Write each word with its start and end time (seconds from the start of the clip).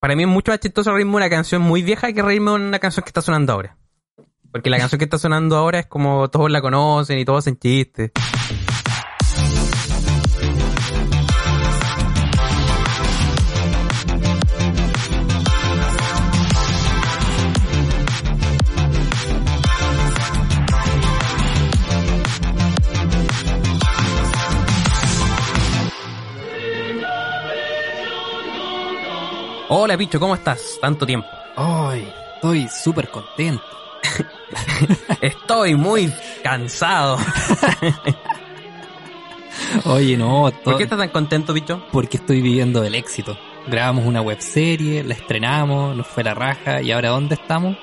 Para 0.00 0.14
mí 0.14 0.24
es 0.24 0.28
mucho 0.28 0.52
más 0.52 0.60
chistoso 0.60 0.92
reírme 0.92 1.12
de 1.12 1.16
una 1.16 1.30
canción 1.30 1.62
muy 1.62 1.82
vieja 1.82 2.12
que 2.12 2.22
reírme 2.22 2.50
de 2.50 2.56
una 2.56 2.78
canción 2.78 3.02
que 3.02 3.08
está 3.08 3.22
sonando 3.22 3.52
ahora. 3.52 3.78
Porque 4.52 4.70
la 4.70 4.78
canción 4.78 4.98
que 4.98 5.04
está 5.04 5.18
sonando 5.18 5.56
ahora 5.56 5.80
es 5.80 5.86
como 5.86 6.28
todos 6.28 6.50
la 6.50 6.60
conocen 6.60 7.18
y 7.18 7.24
todos 7.24 7.40
hacen 7.40 7.58
chistes. 7.58 8.12
Hola 29.68 29.96
Picho, 29.98 30.20
¿cómo 30.20 30.34
estás? 30.34 30.78
Tanto 30.80 31.04
tiempo. 31.04 31.26
Ay, 31.56 32.12
estoy 32.36 32.68
súper 32.68 33.08
contento. 33.08 33.64
Estoy 35.20 35.74
muy 35.74 36.12
cansado. 36.42 37.18
Oye, 39.86 40.16
no, 40.16 40.52
¿Por 40.62 40.76
qué 40.76 40.84
estás 40.84 40.98
tan 40.98 41.08
contento, 41.08 41.52
Picho? 41.52 41.82
porque 41.90 42.18
estoy 42.18 42.40
viviendo 42.42 42.84
el 42.84 42.94
éxito. 42.94 43.36
Grabamos 43.66 44.04
una 44.06 44.20
webserie, 44.22 45.02
la 45.02 45.14
estrenamos, 45.14 45.96
nos 45.96 46.06
fue 46.06 46.22
la 46.22 46.34
raja 46.34 46.80
y 46.82 46.92
ahora 46.92 47.08
¿dónde 47.08 47.34
estamos? 47.34 47.76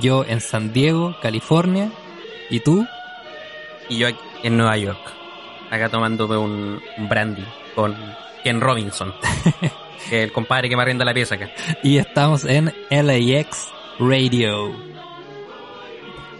Yo 0.00 0.24
en 0.28 0.40
San 0.40 0.72
Diego, 0.72 1.16
California, 1.20 1.90
y 2.50 2.60
tú 2.60 2.86
Y 3.88 3.98
yo 3.98 4.08
aquí 4.08 4.20
en 4.44 4.56
Nueva 4.56 4.76
York. 4.76 5.00
Acá 5.70 5.88
tomándome 5.88 6.36
un 6.36 6.80
brandy 7.08 7.44
con 7.74 7.96
Ken 8.44 8.60
Robinson. 8.60 9.12
que 10.08 10.18
es 10.18 10.24
el 10.24 10.32
compadre 10.32 10.68
que 10.68 10.76
me 10.76 10.82
arrienda 10.82 11.04
la 11.04 11.14
pieza 11.14 11.34
acá. 11.34 11.50
y 11.82 11.98
estamos 11.98 12.44
en 12.44 12.72
LAX 12.90 13.68
Radio. 13.98 14.74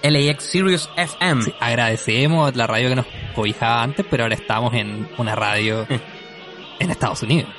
LAX 0.02 0.44
Sirius 0.44 0.90
FM. 0.96 1.42
Sí, 1.42 1.54
agradecemos 1.58 2.54
la 2.54 2.66
radio 2.66 2.90
que 2.90 2.96
nos 2.96 3.06
cobijaba 3.34 3.82
antes, 3.82 4.06
pero 4.08 4.24
ahora 4.24 4.34
estamos 4.34 4.74
en 4.74 5.08
una 5.18 5.34
radio 5.34 5.86
en 6.78 6.90
Estados 6.90 7.22
Unidos. 7.22 7.50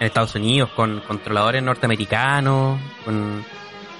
En 0.00 0.06
Estados 0.06 0.34
Unidos, 0.34 0.70
con 0.70 1.00
controladores 1.00 1.62
norteamericanos. 1.62 2.80
Con... 3.04 3.44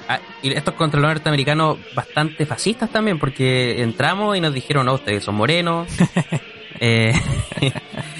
Ah, 0.08 0.20
y 0.42 0.52
estos 0.52 0.74
controladores 0.74 1.20
norteamericanos 1.20 1.78
bastante 1.94 2.46
fascistas 2.46 2.90
también, 2.90 3.18
porque 3.18 3.82
entramos 3.82 4.36
y 4.36 4.40
nos 4.40 4.54
dijeron, 4.54 4.86
no, 4.86 4.94
ustedes 4.94 5.24
son 5.24 5.34
morenos. 5.36 5.88
Eh, 6.80 7.12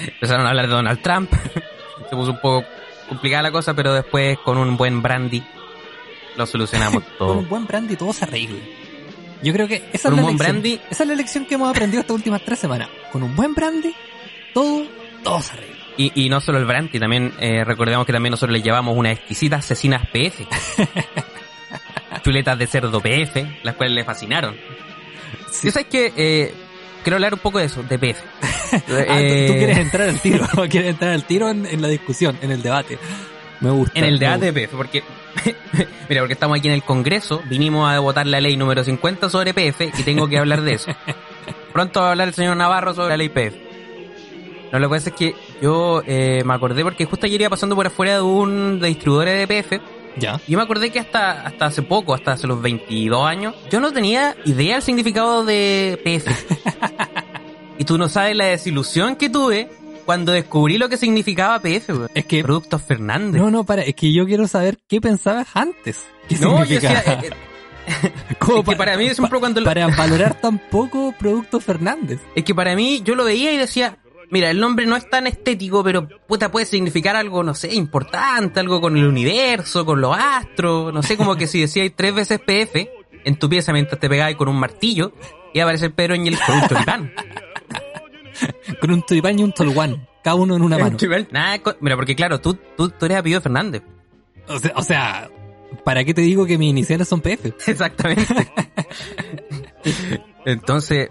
empezaron 0.05 0.45
a 0.45 0.49
hablar 0.49 0.67
de 0.67 0.73
Donald 0.73 1.01
Trump. 1.01 1.31
Se 2.09 2.13
puso 2.13 2.31
un 2.31 2.41
poco 2.41 2.65
complicada 3.09 3.43
la 3.43 3.51
cosa, 3.51 3.73
pero 3.73 3.93
después 3.93 4.37
con 4.39 4.57
un 4.57 4.77
buen 4.77 5.01
brandy 5.01 5.43
lo 6.37 6.45
solucionamos 6.45 7.03
Con 7.17 7.17
todo. 7.17 7.33
un 7.39 7.49
buen 7.49 7.65
brandy 7.67 7.95
todo 7.95 8.13
se 8.13 8.23
arregla. 8.25 8.59
Yo 9.41 9.53
creo 9.53 9.67
que 9.67 9.89
esa 9.93 10.09
Con 10.09 10.19
es, 10.19 10.25
la 10.25 10.31
brandy. 10.31 10.79
esa 10.89 11.03
es 11.03 11.09
la 11.09 11.15
lección 11.15 11.45
que 11.45 11.55
hemos 11.55 11.69
aprendido 11.69 12.01
estas 12.01 12.15
últimas 12.15 12.41
tres 12.43 12.59
semanas. 12.59 12.89
Con 13.11 13.23
un 13.23 13.35
buen 13.35 13.53
brandy, 13.55 13.93
todo, 14.53 14.85
todo 15.23 15.41
se 15.41 15.53
arregla. 15.53 15.75
Y, 15.97 16.25
y 16.25 16.29
no 16.29 16.39
solo 16.39 16.57
el 16.59 16.65
brandy, 16.65 16.97
también 16.99 17.33
eh, 17.39 17.63
recordemos 17.65 18.05
que 18.05 18.13
también 18.13 18.31
nosotros 18.31 18.57
le 18.57 18.61
llevamos 18.63 18.95
unas 18.95 19.17
exquisitas 19.17 19.65
asesinas 19.65 20.07
PF. 20.09 20.45
Chuletas 22.23 22.57
de 22.57 22.67
cerdo 22.67 22.99
PF, 23.01 23.45
las 23.63 23.75
cuales 23.75 23.95
le 23.95 24.03
fascinaron. 24.03 24.55
¿Sí 25.51 25.71
sabes 25.71 25.87
que 25.87 26.13
eh, 26.15 26.53
quiero 27.03 27.15
hablar 27.17 27.33
un 27.33 27.39
poco 27.39 27.59
de 27.59 27.65
eso, 27.65 27.83
de 27.83 27.97
PF. 27.99 28.21
Ah, 28.71 28.79
tú- 28.85 28.93
Eh, 28.95 29.47
tú, 29.47 29.53
quieres 29.57 29.77
entrar 29.79 30.09
al 30.09 30.19
tiro, 30.19 30.45
quieres 30.69 30.89
entrar 30.91 31.11
al 31.11 31.23
tiro 31.23 31.49
en, 31.49 31.65
en 31.65 31.81
la 31.81 31.87
discusión, 31.87 32.37
en 32.41 32.51
el 32.51 32.61
debate. 32.61 32.99
Me 33.61 33.71
gusta. 33.71 33.97
En 33.99 34.05
el 34.05 34.19
debate 34.19 34.51
de 34.51 34.53
PF, 34.67 34.75
porque, 34.77 35.03
mira, 36.07 36.21
porque 36.21 36.33
estamos 36.33 36.57
aquí 36.59 36.67
en 36.67 36.75
el 36.75 36.83
Congreso, 36.83 37.41
vinimos 37.49 37.89
a 37.91 37.99
votar 37.99 38.27
la 38.27 38.39
ley 38.39 38.55
número 38.57 38.83
50 38.83 39.29
sobre 39.29 39.53
PF 39.53 39.91
y 39.97 40.03
tengo 40.03 40.27
que 40.29 40.37
hablar 40.37 40.61
de 40.61 40.73
eso. 40.73 40.91
Pronto 41.73 41.99
va 42.01 42.07
a 42.07 42.11
hablar 42.11 42.27
el 42.29 42.33
señor 42.35 42.55
Navarro 42.57 42.93
sobre 42.93 43.09
la 43.09 43.17
ley 43.17 43.29
PF. 43.29 43.57
No, 44.71 44.77
lo 44.79 44.87
que 44.87 44.95
pasa 44.95 45.09
es 45.09 45.15
que 45.15 45.35
yo 45.63 46.03
eh, 46.05 46.43
me 46.45 46.53
acordé 46.53 46.83
porque 46.83 47.05
justo 47.05 47.25
ayer 47.25 47.41
iba 47.41 47.49
pasando 47.49 47.75
por 47.75 47.87
afuera 47.87 48.13
de 48.15 48.21
un 48.21 48.79
de 48.79 48.87
distribuidores 48.89 49.39
de 49.39 49.47
PF. 49.63 49.81
Ya. 50.17 50.39
Yo 50.47 50.57
me 50.57 50.63
acordé 50.63 50.91
que 50.91 50.99
hasta, 50.99 51.43
hasta 51.43 51.65
hace 51.67 51.81
poco, 51.81 52.13
hasta 52.13 52.33
hace 52.33 52.47
los 52.47 52.61
22 52.61 53.25
años, 53.25 53.55
yo 53.69 53.79
no 53.79 53.91
tenía 53.91 54.35
idea 54.45 54.75
del 54.75 54.83
significado 54.83 55.45
de 55.45 55.99
PF. 56.03 56.29
y 57.77 57.85
tú 57.85 57.97
no 57.97 58.09
sabes 58.09 58.35
la 58.35 58.45
desilusión 58.45 59.15
que 59.15 59.29
tuve 59.29 59.69
cuando 60.05 60.31
descubrí 60.31 60.77
lo 60.77 60.89
que 60.89 60.97
significaba 60.97 61.59
PF, 61.61 61.93
weón. 61.93 62.09
Es 62.15 62.25
que. 62.25 62.41
Productos 62.43 62.81
Fernández. 62.81 63.39
No, 63.41 63.51
no, 63.51 63.63
para, 63.63 63.83
es 63.83 63.93
que 63.93 64.11
yo 64.11 64.25
quiero 64.25 64.47
saber 64.47 64.79
qué 64.87 64.99
pensabas 64.99 65.47
antes. 65.53 66.07
¿Qué 66.27 66.35
No, 66.37 66.63
yo 66.65 66.75
decía, 66.79 67.03
eh, 67.05 67.19
eh, 67.23 68.11
Como 68.39 68.59
es 68.59 68.65
que 68.69 68.75
para 68.75 68.97
mí 68.97 69.09
siempre 69.13 69.39
cuando 69.39 69.61
lo- 69.61 69.65
Para 69.65 69.87
valorar 69.87 70.39
tan 70.41 70.57
poco 70.57 71.13
Producto 71.17 71.59
Fernández. 71.59 72.19
es 72.35 72.43
que 72.43 72.53
para 72.55 72.75
mí 72.75 73.01
yo 73.03 73.13
lo 73.15 73.23
veía 73.23 73.51
y 73.53 73.57
decía, 73.57 73.97
mira, 74.29 74.49
el 74.49 74.59
nombre 74.59 74.85
no 74.85 74.95
es 74.95 75.09
tan 75.09 75.27
estético, 75.27 75.83
pero 75.83 76.07
puta 76.27 76.51
puede 76.51 76.65
significar 76.65 77.15
algo, 77.15 77.43
no 77.43 77.53
sé, 77.53 77.73
importante, 77.73 78.59
algo 78.59 78.81
con 78.81 78.97
el 78.97 79.05
universo, 79.05 79.85
con 79.85 80.01
los 80.01 80.15
astros, 80.17 80.93
no 80.93 81.03
sé, 81.03 81.17
como 81.17 81.35
que 81.35 81.47
si 81.47 81.61
decías 81.61 81.91
tres 81.95 82.13
veces 82.13 82.39
PF 82.39 82.89
en 83.25 83.35
tu 83.37 83.49
pieza 83.49 83.73
mientras 83.73 83.99
te 83.99 84.09
pegabas 84.09 84.35
con 84.35 84.47
un 84.47 84.59
martillo, 84.59 85.13
iba 85.53 85.63
a 85.63 85.65
aparecer 85.65 85.93
Pedro 85.93 86.13
Ángel 86.13 86.37
con 86.45 86.55
un 86.55 86.67
tulipán. 86.67 87.13
Con 88.79 88.91
un 88.91 89.01
tulipán 89.05 89.37
y 89.37 89.43
un 89.43 89.51
tolguán. 89.51 90.07
Cada 90.23 90.35
uno 90.35 90.55
en 90.55 90.61
una 90.61 90.77
mano. 90.77 90.97
Nada, 91.31 91.59
mira, 91.81 91.97
porque 91.97 92.15
claro, 92.15 92.39
tú, 92.39 92.57
tú, 92.77 92.89
tú 92.89 93.05
eres 93.05 93.17
apellido 93.17 93.41
Fernández. 93.41 93.83
O 94.47 94.59
sea, 94.59 94.73
o 94.75 94.81
sea, 94.81 95.29
¿para 95.83 96.03
qué 96.03 96.13
te 96.13 96.21
digo 96.21 96.45
que 96.45 96.57
mis 96.57 96.69
iniciales 96.69 97.07
son 97.07 97.21
PF? 97.21 97.53
Exactamente. 97.67 98.51
Entonces, 100.45 101.09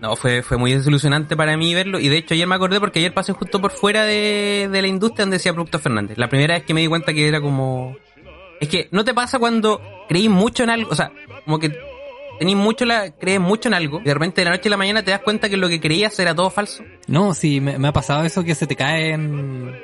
no, 0.00 0.16
fue, 0.16 0.42
fue 0.42 0.56
muy 0.56 0.72
desilusionante 0.72 1.36
para 1.36 1.56
mí 1.56 1.74
verlo. 1.74 1.98
Y 1.98 2.08
de 2.08 2.18
hecho 2.18 2.34
ayer 2.34 2.46
me 2.46 2.54
acordé 2.54 2.80
porque 2.80 2.98
ayer 3.00 3.12
pasé 3.14 3.32
justo 3.32 3.60
por 3.60 3.70
fuera 3.72 4.04
de, 4.04 4.68
de 4.70 4.82
la 4.82 4.88
industria 4.88 5.24
donde 5.24 5.36
decía 5.38 5.52
Productos 5.52 5.82
Fernández. 5.82 6.16
La 6.18 6.28
primera 6.28 6.54
vez 6.54 6.64
que 6.64 6.74
me 6.74 6.80
di 6.80 6.86
cuenta 6.86 7.12
que 7.12 7.26
era 7.26 7.40
como... 7.40 7.96
Es 8.60 8.68
que 8.68 8.88
no 8.90 9.04
te 9.04 9.14
pasa 9.14 9.38
cuando 9.38 9.80
creís 10.08 10.28
mucho 10.30 10.64
en 10.64 10.70
algo, 10.70 10.90
o 10.90 10.94
sea, 10.94 11.12
como 11.44 11.58
que 11.60 11.76
tenés 12.40 12.56
mucho 12.56 12.84
la, 12.84 13.10
crees 13.12 13.38
mucho 13.40 13.68
en 13.68 13.74
algo, 13.74 14.00
y 14.00 14.04
de 14.04 14.14
repente 14.14 14.40
de 14.40 14.46
la 14.46 14.50
noche 14.50 14.68
a 14.68 14.70
la 14.70 14.76
mañana 14.76 15.04
te 15.04 15.12
das 15.12 15.20
cuenta 15.20 15.48
que 15.48 15.56
lo 15.56 15.68
que 15.68 15.80
creías 15.80 16.18
era 16.18 16.34
todo 16.34 16.50
falso. 16.50 16.82
No, 17.06 17.34
sí, 17.34 17.60
me, 17.60 17.78
me 17.78 17.86
ha 17.88 17.92
pasado 17.92 18.24
eso 18.24 18.42
que 18.42 18.56
se 18.56 18.66
te 18.66 18.74
caen... 18.74 19.74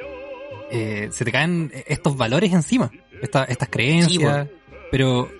eh, 0.72 1.08
se 1.12 1.24
te 1.24 1.30
caen 1.30 1.70
estos 1.86 2.16
valores 2.16 2.52
encima. 2.52 2.90
esta- 3.22 3.44
estas 3.44 3.68
creencias. 3.68 4.48
pero... 4.90 5.30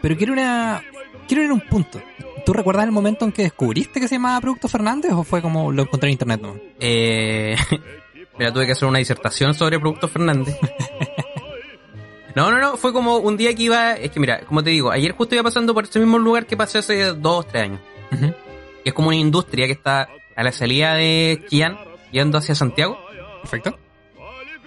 Pero 0.00 0.16
quiero 0.16 0.32
una... 0.32 0.82
Quiero 1.28 1.42
ir 1.44 1.50
a 1.50 1.54
un 1.54 1.60
punto. 1.60 2.00
¿Tú 2.44 2.52
recuerdas 2.52 2.84
el 2.84 2.92
momento 2.92 3.24
en 3.24 3.32
que 3.32 3.42
descubriste 3.42 4.00
que 4.00 4.08
se 4.08 4.16
llamaba 4.16 4.40
Producto 4.40 4.68
Fernández 4.68 5.12
o 5.12 5.24
fue 5.24 5.40
como 5.40 5.72
lo 5.72 5.82
encontré 5.82 6.08
en 6.08 6.12
internet? 6.12 6.40
No? 6.42 6.56
Eh, 6.78 7.56
mira, 8.38 8.52
tuve 8.52 8.66
que 8.66 8.72
hacer 8.72 8.86
una 8.86 8.98
disertación 8.98 9.54
sobre 9.54 9.78
Productos 9.78 10.10
Fernández. 10.10 10.56
No, 12.34 12.50
no, 12.50 12.58
no, 12.58 12.76
fue 12.76 12.92
como 12.92 13.18
un 13.18 13.36
día 13.36 13.54
que 13.54 13.62
iba, 13.62 13.92
es 13.92 14.10
que 14.10 14.18
mira, 14.18 14.40
como 14.40 14.62
te 14.62 14.70
digo, 14.70 14.90
ayer 14.90 15.12
justo 15.12 15.36
iba 15.36 15.44
pasando 15.44 15.72
por 15.72 15.84
ese 15.84 16.00
mismo 16.00 16.18
lugar 16.18 16.46
que 16.46 16.56
pasé 16.56 16.78
hace 16.78 17.12
dos, 17.12 17.46
tres 17.46 17.64
años. 17.64 17.80
Es 18.84 18.92
como 18.92 19.08
una 19.08 19.16
industria 19.16 19.66
que 19.66 19.72
está 19.72 20.08
a 20.34 20.42
la 20.42 20.50
salida 20.50 20.94
de 20.94 21.44
Chillán, 21.48 21.78
yendo 22.10 22.38
hacia 22.38 22.56
Santiago. 22.56 22.98
Perfecto. 23.40 23.78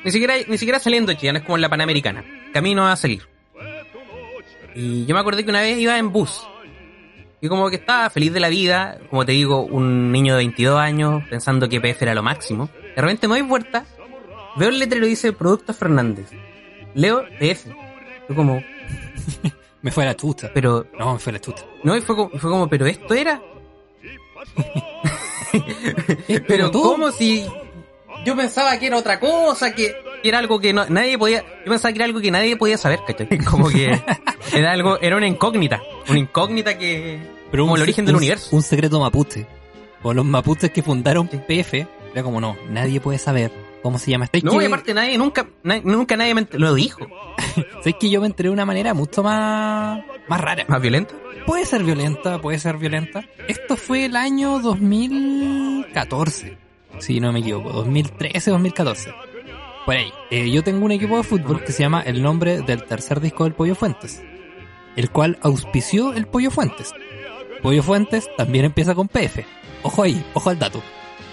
Ni 0.04 0.12
siquiera, 0.12 0.36
ni 0.48 0.58
siquiera 0.58 0.80
saliendo 0.80 1.12
de 1.12 1.18
Chillán, 1.18 1.36
es 1.36 1.44
como 1.44 1.58
en 1.58 1.62
la 1.62 1.70
Panamericana. 1.70 2.24
Camino 2.54 2.88
a 2.88 2.96
salir. 2.96 3.28
Y 4.74 5.06
yo 5.06 5.14
me 5.14 5.20
acordé 5.20 5.44
que 5.44 5.50
una 5.50 5.62
vez 5.62 5.78
iba 5.78 5.98
en 5.98 6.12
bus. 6.12 6.48
Y 7.40 7.48
como 7.50 7.70
que 7.70 7.76
estaba 7.76 8.10
feliz 8.10 8.34
de 8.34 8.40
la 8.40 8.50
vida, 8.50 8.98
como 9.10 9.26
te 9.26 9.32
digo, 9.34 9.62
un 9.64 10.12
niño 10.12 10.34
de 10.34 10.38
22 10.40 10.80
años 10.80 11.24
pensando 11.30 11.70
que 11.70 11.80
PF 11.80 12.02
era 12.04 12.16
lo 12.16 12.24
máximo. 12.24 12.70
De 12.96 13.02
repente 13.02 13.28
me 13.28 13.38
doy 13.40 13.48
vuelta, 13.48 13.86
veo 14.56 14.70
el 14.70 14.80
letrero 14.80 15.06
y 15.06 15.10
dice 15.10 15.34
Productos 15.34 15.76
Fernández. 15.78 16.32
Leo 16.96 17.24
PF. 17.40 17.70
Fue 18.26 18.36
como, 18.36 18.62
Me 19.82 19.92
fue 19.92 20.04
a 20.04 20.08
la 20.08 20.16
chuta. 20.16 20.50
pero, 20.54 20.88
No, 20.98 21.14
me 21.14 21.20
fue 21.20 21.32
a 21.32 21.34
la 21.34 21.40
chuta. 21.40 21.62
no, 21.84 21.96
y 21.96 22.02
fue 22.02 22.16
como, 22.16 22.30
fue 22.32 22.50
como 22.50 22.68
pero 22.68 22.88
esto 22.88 23.14
era. 23.14 23.42
Pero 26.48 26.72
¿cómo 26.72 27.12
si 27.12 27.46
yo 28.26 28.36
pensaba 28.36 28.78
que 28.78 28.88
era 28.88 28.98
otra 28.98 29.20
cosa, 29.20 29.74
que 29.74 29.96
era 30.24 30.40
algo 30.40 30.60
que 30.60 30.74
no, 30.74 30.86
nadie 30.90 31.18
podía, 31.18 31.44
yo 31.66 31.72
pensaba 31.72 31.92
que 31.92 31.98
era 31.98 32.06
algo 32.06 32.20
que 32.20 32.32
nadie 32.32 32.56
podía 32.58 32.78
saber, 32.78 33.00
¿cachai? 33.06 33.28
Como 33.46 33.70
que 33.70 34.00
era 34.54 34.72
algo, 34.72 35.00
era 35.02 35.18
una 35.18 35.28
incógnita, 35.28 35.82
una 36.10 36.20
incógnita 36.20 36.78
que, 36.78 37.20
Pero 37.52 37.64
como 37.64 37.74
un 37.74 37.80
el 37.80 37.84
origen 37.84 38.06
del 38.06 38.16
un- 38.16 38.20
universo. 38.20 38.56
Un 38.56 38.62
secreto 38.62 39.00
mapuche. 39.00 39.46
O 40.04 40.14
los 40.14 40.26
mapuches 40.26 40.72
que 40.72 40.82
fundaron 40.84 41.30
Sí. 41.30 41.40
PF, 41.48 41.88
era 42.14 42.24
como 42.24 42.40
no, 42.40 42.56
nadie 42.70 43.00
puede 43.02 43.18
saber 43.20 43.52
cómo 43.84 43.98
se 44.00 44.12
llama 44.12 44.26
este. 44.26 44.42
no, 44.42 44.62
y 44.62 44.66
aparte 44.66 44.94
nadie, 44.94 45.18
nunca, 45.18 45.48
na- 45.64 45.82
nunca 45.84 46.16
nadie 46.18 46.34
me 46.36 46.48
lo 46.52 46.74
dijo. 46.76 47.06
Sé 47.84 47.94
que 47.94 48.10
yo 48.10 48.22
me 48.22 48.28
enteré 48.28 48.50
de 48.50 48.54
una 48.54 48.66
manera 48.66 48.94
mucho 48.94 49.24
más, 49.24 50.00
más 50.28 50.42
rara. 50.42 50.66
¿Más 50.68 50.82
violenta? 50.82 51.14
Puede 51.46 51.66
ser 51.66 51.84
violenta, 51.84 52.40
puede 52.42 52.60
ser 52.60 52.78
violenta. 52.78 53.24
Esto 53.48 53.76
fue 53.78 54.06
el 54.06 54.16
año 54.18 54.60
2014, 54.60 56.58
si 57.00 57.20
no 57.20 57.32
me 57.32 57.40
equivoco, 57.40 57.70
2013, 57.72 58.52
2014. 58.52 59.12
Por 59.88 59.96
ahí. 59.96 60.12
Eh, 60.32 60.52
yo 60.52 60.66
tengo 60.66 60.84
un 60.84 60.92
equipo 60.92 61.16
de 61.16 61.24
fútbol 61.24 61.64
que 61.64 61.72
se 61.72 61.82
llama 61.82 62.02
el 62.02 62.22
nombre 62.22 62.60
del 62.60 62.84
tercer 62.84 63.22
disco 63.22 63.46
del 63.46 63.54
Pollo 63.54 63.74
Fuentes, 63.74 64.22
el 64.98 65.10
cual 65.10 65.40
auspició 65.42 66.12
el 66.14 66.28
Pollo 66.28 66.52
Fuentes. 66.52 66.94
Pollo 67.64 67.82
Fuentes 67.82 68.28
también 68.36 68.66
empieza 68.66 68.94
con 68.94 69.08
PF. 69.08 69.46
Ojo 69.84 70.04
ahí, 70.04 70.22
ojo 70.34 70.50
al 70.50 70.60
dato. 70.60 70.84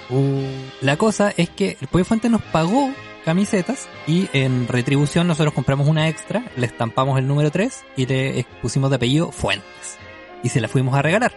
Uh, 0.08 0.46
La 0.82 0.96
cosa 0.96 1.34
es 1.36 1.50
que 1.50 1.76
el 1.80 1.88
Pollo 1.88 2.04
Fuentes 2.04 2.30
nos 2.30 2.42
pagó 2.42 2.94
camisetas 3.24 3.88
y 4.06 4.28
en 4.32 4.68
retribución 4.68 5.26
nosotros 5.26 5.52
compramos 5.52 5.88
una 5.88 6.08
extra, 6.08 6.44
le 6.56 6.66
estampamos 6.66 7.18
el 7.18 7.26
número 7.26 7.50
3 7.50 7.84
y 7.96 8.06
le 8.06 8.46
pusimos 8.62 8.88
de 8.88 8.96
apellido 8.96 9.32
Fuentes. 9.32 9.98
Y 10.44 10.50
se 10.50 10.60
la 10.60 10.68
fuimos 10.68 10.94
a 10.94 11.02
regalar. 11.02 11.32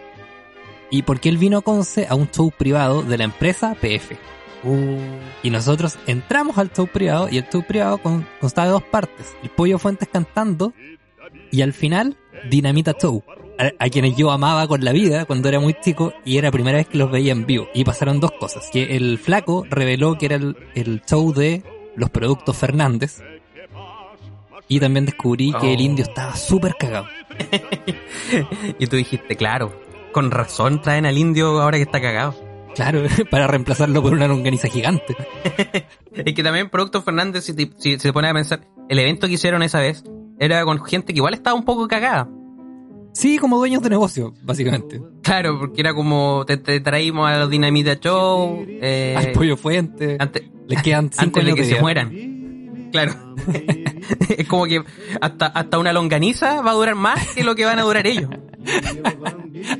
Y 0.88 1.02
porque 1.02 1.30
él 1.30 1.38
vino 1.38 1.58
a 1.58 1.62
Conce 1.62 2.06
a 2.08 2.14
un 2.14 2.30
show 2.30 2.52
privado 2.52 3.02
de 3.02 3.18
la 3.18 3.24
empresa 3.24 3.74
PF. 3.74 4.16
Uh, 4.64 4.98
Y 5.42 5.50
nosotros 5.50 5.98
entramos 6.06 6.58
al 6.58 6.72
show 6.72 6.86
privado 6.86 7.28
y 7.30 7.38
el 7.38 7.48
show 7.48 7.64
privado 7.66 7.98
con- 7.98 8.26
constaba 8.40 8.66
de 8.66 8.72
dos 8.72 8.82
partes. 8.82 9.36
El 9.42 9.50
Pollo 9.50 9.78
Fuentes 9.78 10.08
cantando 10.12 10.72
y 11.50 11.62
al 11.62 11.72
final 11.72 12.16
Dinamita 12.50 12.94
Show. 13.00 13.22
A, 13.60 13.72
a 13.84 13.88
quienes 13.88 14.16
yo 14.16 14.30
amaba 14.30 14.68
con 14.68 14.84
la 14.84 14.92
vida 14.92 15.24
cuando 15.24 15.48
era 15.48 15.58
muy 15.58 15.74
chico 15.74 16.12
y 16.24 16.38
era 16.38 16.48
la 16.48 16.52
primera 16.52 16.78
vez 16.78 16.86
que 16.86 16.96
los 16.98 17.10
veía 17.10 17.32
en 17.32 17.44
vivo. 17.44 17.66
Y 17.74 17.84
pasaron 17.84 18.20
dos 18.20 18.30
cosas. 18.38 18.68
Que 18.72 18.96
el 18.96 19.18
flaco 19.18 19.66
reveló 19.68 20.16
que 20.16 20.26
era 20.26 20.36
el, 20.36 20.56
el 20.76 21.02
show 21.04 21.32
de 21.32 21.64
los 21.96 22.08
productos 22.10 22.56
Fernández. 22.56 23.20
Y 24.68 24.78
también 24.80 25.06
descubrí 25.06 25.52
que 25.60 25.72
el 25.72 25.80
Oh. 25.80 25.82
indio 25.82 26.04
estaba 26.04 26.36
súper 26.36 26.74
cagado. 26.78 27.06
y 28.78 28.86
tú 28.86 28.96
dijiste, 28.96 29.34
claro, 29.34 29.72
con 30.12 30.30
razón 30.30 30.80
traen 30.82 31.06
al 31.06 31.16
indio 31.18 31.60
ahora 31.60 31.78
que 31.78 31.82
está 31.84 32.00
cagado. 32.00 32.34
Claro, 32.74 33.02
para 33.30 33.46
reemplazarlo 33.46 34.02
por 34.02 34.12
una 34.12 34.28
longaniza 34.28 34.68
gigante. 34.68 35.16
Es 36.14 36.34
que 36.34 36.42
también 36.42 36.68
Producto 36.68 37.00
Fernández, 37.02 37.44
si, 37.44 37.54
te- 37.54 37.70
si 37.78 37.98
se 37.98 38.12
pone 38.12 38.28
a 38.28 38.34
pensar, 38.34 38.66
el 38.88 38.98
evento 38.98 39.26
que 39.28 39.34
hicieron 39.34 39.62
esa 39.62 39.78
vez 39.80 40.02
era 40.40 40.64
con 40.64 40.82
gente 40.84 41.12
que 41.12 41.18
igual 41.18 41.34
estaba 41.34 41.54
un 41.54 41.64
poco 41.64 41.86
cagada. 41.86 42.28
Sí, 43.12 43.38
como 43.38 43.56
dueños 43.58 43.82
de 43.82 43.90
negocio, 43.90 44.34
básicamente. 44.42 45.00
Claro, 45.22 45.58
porque 45.60 45.80
era 45.80 45.94
como 45.94 46.44
te, 46.46 46.56
te 46.56 46.80
traímos 46.80 47.28
a 47.28 47.38
los 47.38 47.50
Dinamita 47.50 47.94
Show, 48.00 48.64
eh, 48.68 49.14
Al 49.16 49.32
Pollo 49.32 49.56
Fuentes. 49.56 50.16
antes, 50.20 50.42
Les 50.66 50.82
quedan 50.82 51.10
cinco 51.12 51.40
antes 51.40 51.44
de 51.44 51.54
que 51.54 51.62
de 51.62 51.74
se 51.74 51.80
mueran. 51.80 52.90
Claro. 52.92 53.12
es 54.36 54.46
como 54.48 54.64
que 54.66 54.82
hasta, 55.20 55.46
hasta 55.46 55.78
una 55.78 55.92
longaniza 55.92 56.62
va 56.62 56.70
a 56.70 56.74
durar 56.74 56.94
más 56.94 57.28
que 57.34 57.44
lo 57.44 57.54
que 57.54 57.64
van 57.64 57.78
a 57.78 57.82
durar 57.82 58.06
ellos. 58.06 58.30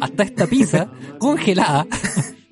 Hasta 0.00 0.22
esta 0.22 0.46
pizza 0.46 0.90
congelada. 1.18 1.86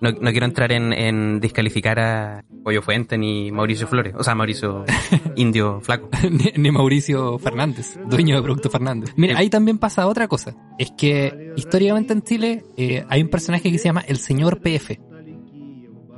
No, 0.07 0.13
no 0.21 0.31
quiero 0.31 0.47
entrar 0.47 0.71
en, 0.71 0.93
en 0.93 1.41
descalificar 1.41 1.99
a 1.99 2.45
Pollo 2.63 2.81
Fuente 2.81 3.19
ni 3.19 3.51
Mauricio 3.51 3.89
Flores, 3.89 4.15
o 4.17 4.23
sea, 4.23 4.35
Mauricio 4.37 4.85
Indio 5.37 5.81
Flaco. 5.81 6.09
ni, 6.31 6.53
ni 6.63 6.71
Mauricio 6.71 7.39
Fernández, 7.39 7.99
dueño 8.07 8.37
de 8.37 8.43
Producto 8.43 8.71
Fernández. 8.71 9.13
Mira, 9.17 9.37
ahí 9.39 9.51
también 9.51 9.79
pasa 9.79 10.07
otra 10.07 10.29
cosa. 10.29 10.55
Es 10.79 10.93
que 10.97 11.53
históricamente 11.57 12.13
en 12.13 12.23
Chile 12.23 12.65
eh, 12.77 13.05
hay 13.09 13.23
un 13.23 13.29
personaje 13.29 13.71
que 13.73 13.79
se 13.79 13.87
llama 13.87 14.03
el 14.07 14.19
señor 14.19 14.61
PF. 14.61 15.01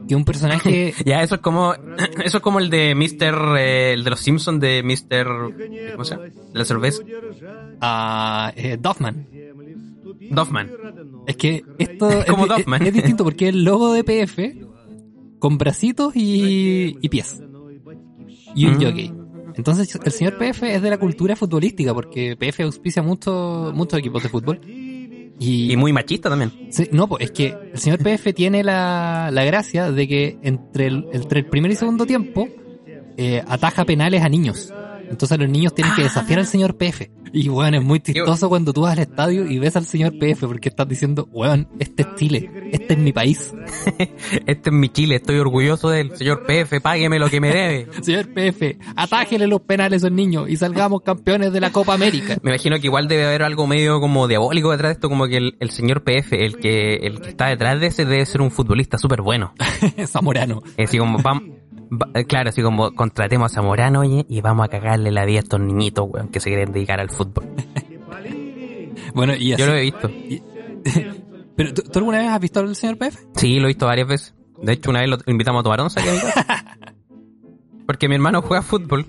Que 0.06 0.16
un 0.16 0.24
personaje... 0.24 0.94
Ya, 1.04 1.22
eso 1.22 1.36
es 1.36 1.40
como, 1.40 1.74
eso 2.24 2.38
es 2.38 2.42
como 2.42 2.58
el 2.58 2.68
de 2.70 2.94
Mr. 2.94 3.58
eh, 3.58 3.92
el 3.92 4.04
de 4.04 4.10
los 4.10 4.20
Simpsons 4.20 4.60
de 4.60 4.82
Mr. 4.82 5.92
¿Cómo 5.92 6.04
se 6.04 6.14
llama? 6.14 6.26
De 6.26 6.58
la 6.58 6.64
cerveza. 6.64 7.02
a 7.80 8.52
eh, 8.56 8.76
Doffman. 8.78 9.26
Doffman. 10.30 10.70
Es 11.28 11.36
que 11.36 11.62
esto 11.78 12.10
es, 12.10 12.24
Como 12.24 12.46
Doffman. 12.46 12.82
es 12.86 12.92
distinto 12.92 13.22
porque 13.22 13.48
es 13.48 13.54
el 13.54 13.62
logo 13.64 13.92
de 13.92 14.02
PF 14.02 14.56
con 15.38 15.58
bracitos 15.58 16.16
y, 16.16 16.96
y 17.00 17.08
pies. 17.08 17.40
Y 18.54 18.66
un 18.66 18.72
Mm. 18.78 18.82
jockey. 18.82 19.12
Entonces 19.56 19.94
el 20.04 20.12
señor 20.12 20.38
PF 20.38 20.74
es 20.74 20.82
de 20.82 20.90
la 20.90 20.98
cultura 20.98 21.36
futbolística 21.36 21.92
porque 21.94 22.36
PF 22.36 22.62
auspicia 22.64 23.02
mucho- 23.02 23.72
muchos 23.74 23.98
equipos 23.98 24.22
de 24.22 24.28
fútbol. 24.28 24.60
Y, 25.40 25.72
Y 25.72 25.76
muy 25.76 25.92
machista 25.92 26.28
también. 26.28 26.50
Sí, 26.70 26.88
no, 26.90 27.06
pues 27.08 27.24
es 27.24 27.30
que 27.30 27.54
el 27.72 27.78
señor 27.78 28.00
PF 28.00 28.32
tiene 28.32 28.64
la, 28.64 29.30
la 29.32 29.44
gracia 29.44 29.92
de 29.92 30.08
que 30.08 30.38
entre 30.42 30.86
el, 30.86 31.06
entre 31.12 31.40
el 31.40 31.46
primer 31.46 31.70
y 31.70 31.76
segundo 31.76 32.06
tiempo 32.06 32.48
eh, 33.16 33.42
ataja 33.46 33.84
penales 33.84 34.22
a 34.22 34.28
niños. 34.28 34.72
Entonces 35.10 35.38
los 35.38 35.48
niños 35.48 35.74
tienen 35.74 35.94
que 35.94 36.02
desafiar 36.02 36.38
al 36.40 36.46
señor 36.46 36.76
PF. 36.76 37.10
Y 37.30 37.48
bueno, 37.48 37.76
es 37.76 37.84
muy 37.84 38.00
chistoso 38.00 38.48
cuando 38.48 38.72
tú 38.72 38.82
vas 38.82 38.92
al 38.94 39.00
estadio 39.00 39.44
y 39.46 39.58
ves 39.58 39.76
al 39.76 39.84
señor 39.84 40.18
PF 40.18 40.46
porque 40.46 40.70
estás 40.70 40.88
diciendo, 40.88 41.28
weón, 41.30 41.68
este 41.78 42.02
es 42.02 42.08
Chile, 42.16 42.50
este 42.72 42.94
es 42.94 42.98
mi 42.98 43.12
país. 43.12 43.52
Este 44.46 44.70
es 44.70 44.74
mi 44.74 44.88
Chile, 44.88 45.16
estoy 45.16 45.38
orgulloso 45.38 45.88
del 45.90 46.16
señor 46.16 46.44
PF, 46.46 46.80
págueme 46.80 47.18
lo 47.18 47.28
que 47.28 47.40
me 47.40 47.48
debe. 47.48 47.88
Señor 48.02 48.28
PF, 48.32 48.78
atájele 48.96 49.46
los 49.46 49.60
penales 49.62 50.02
a 50.02 50.06
esos 50.06 50.12
niños 50.16 50.48
y 50.48 50.56
salgamos 50.56 51.02
campeones 51.02 51.52
de 51.52 51.60
la 51.60 51.70
Copa 51.70 51.94
América. 51.94 52.36
Me 52.42 52.50
imagino 52.50 52.78
que 52.78 52.86
igual 52.86 53.08
debe 53.08 53.26
haber 53.26 53.42
algo 53.42 53.66
medio 53.66 54.00
como 54.00 54.26
diabólico 54.28 54.70
detrás 54.70 54.90
de 54.90 54.92
esto, 54.94 55.08
como 55.08 55.26
que 55.26 55.36
el, 55.36 55.56
el 55.60 55.70
señor 55.70 56.02
PF, 56.02 56.32
el 56.44 56.56
que, 56.58 56.94
el 56.96 57.20
que 57.20 57.30
está 57.30 57.46
detrás 57.48 57.78
de 57.80 57.86
ese, 57.88 58.04
debe 58.04 58.24
ser 58.26 58.40
un 58.40 58.50
futbolista 58.50 58.96
súper 58.98 59.22
bueno. 59.22 59.52
Zamorano. 60.06 60.62
Así 60.78 60.98
como, 60.98 61.18
vam- 61.18 61.57
va- 61.90 62.08
eh, 62.14 62.24
claro, 62.24 62.50
así 62.50 62.62
como 62.62 62.94
contratemos 62.94 63.52
a 63.52 63.54
Zamorano, 63.54 64.00
oye, 64.00 64.24
y 64.28 64.40
vamos 64.40 64.64
a 64.64 64.68
cagarle 64.68 65.10
la 65.10 65.24
vida 65.24 65.38
a 65.38 65.42
estos 65.42 65.60
niñitos, 65.60 66.06
weón, 66.08 66.28
que 66.28 66.40
se 66.40 66.50
quieren 66.50 66.72
dedicar 66.72 67.00
al 67.00 67.10
fútbol. 67.10 67.44
Bueno, 69.14 69.34
y 69.34 69.52
así. 69.52 69.60
Yo 69.62 69.66
lo 69.66 69.74
he 69.74 69.82
visto. 69.82 70.10
Pero 71.56 71.72
¿tú, 71.74 71.82
tú 71.82 71.98
alguna 71.98 72.18
vez 72.18 72.28
has 72.28 72.40
visto 72.40 72.60
al 72.60 72.76
señor 72.76 72.98
PF? 72.98 73.18
Sí, 73.34 73.54
lo 73.58 73.64
he 73.64 73.68
visto 73.68 73.86
varias 73.86 74.06
veces. 74.06 74.34
De 74.60 74.72
hecho, 74.74 74.90
una 74.90 75.00
vez 75.00 75.08
lo 75.08 75.16
invitamos 75.26 75.60
a 75.60 75.62
tomar 75.64 75.80
once 75.80 75.98
aquí. 75.98 76.08
Porque 77.86 78.08
mi 78.08 78.16
hermano 78.16 78.42
juega 78.42 78.62
fútbol. 78.62 79.06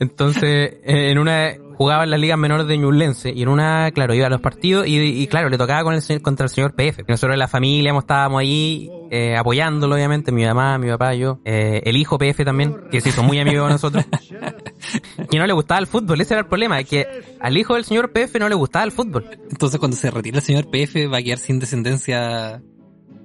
Entonces, 0.00 0.78
eh, 0.82 1.10
en 1.10 1.18
una 1.18 1.52
jugaba 1.76 2.04
en 2.04 2.10
las 2.10 2.20
ligas 2.20 2.38
menores 2.38 2.66
de 2.66 2.78
Ñublense 2.78 3.30
y 3.34 3.42
en 3.42 3.48
una, 3.48 3.90
claro, 3.92 4.14
iba 4.14 4.26
a 4.26 4.30
los 4.30 4.40
partidos 4.40 4.86
y, 4.88 5.26
claro, 5.26 5.48
le 5.48 5.58
tocaba 5.58 5.82
con 5.84 5.94
el, 5.94 6.00
señor- 6.02 6.22
contra 6.22 6.44
el 6.44 6.50
señor 6.50 6.74
PF. 6.74 7.04
Nosotros 7.06 7.34
en 7.34 7.38
la 7.38 7.48
familia 7.48 7.92
estábamos 7.96 8.40
ahí 8.40 8.90
eh, 9.10 9.36
apoyándolo, 9.36 9.94
obviamente, 9.94 10.32
mi 10.32 10.44
mamá, 10.44 10.78
mi 10.78 10.88
papá, 10.88 11.14
yo, 11.14 11.40
eh, 11.44 11.82
el 11.84 11.96
hijo 11.96 12.18
PF 12.18 12.44
también, 12.44 12.74
que 12.90 13.00
se 13.00 13.10
hizo 13.10 13.22
muy 13.22 13.38
amigo 13.38 13.64
de 13.66 13.70
nosotros. 13.72 14.04
que 15.30 15.38
no 15.38 15.46
le 15.46 15.52
gustaba 15.52 15.80
el 15.80 15.86
fútbol, 15.86 16.20
ese 16.20 16.34
era 16.34 16.40
el 16.42 16.46
problema, 16.46 16.82
que 16.84 17.06
al 17.40 17.56
hijo 17.56 17.74
del 17.74 17.84
señor 17.84 18.12
PF 18.12 18.38
no 18.38 18.48
le 18.48 18.54
gustaba 18.54 18.84
el 18.84 18.92
fútbol. 18.92 19.26
Entonces 19.50 19.78
cuando 19.78 19.96
se 19.96 20.10
retire 20.10 20.38
el 20.38 20.42
señor 20.44 20.66
PF 20.70 21.08
va 21.12 21.18
a 21.18 21.22
quedar 21.22 21.38
sin 21.38 21.58
descendencia 21.58 22.62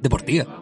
deportiva. 0.02 0.62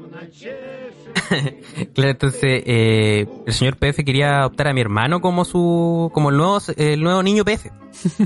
Claro, 1.94 2.12
entonces 2.12 2.64
eh, 2.66 3.28
el 3.46 3.54
señor 3.54 3.78
PF 3.78 4.04
quería 4.04 4.40
adoptar 4.40 4.68
a 4.68 4.74
mi 4.74 4.82
hermano 4.82 5.22
como 5.22 5.46
su 5.46 6.12
como 6.14 6.30
el 6.30 6.38
nuevo 6.38 6.60
el 6.78 7.02
nuevo 7.02 7.24
niño 7.24 7.44
PF 7.46 7.70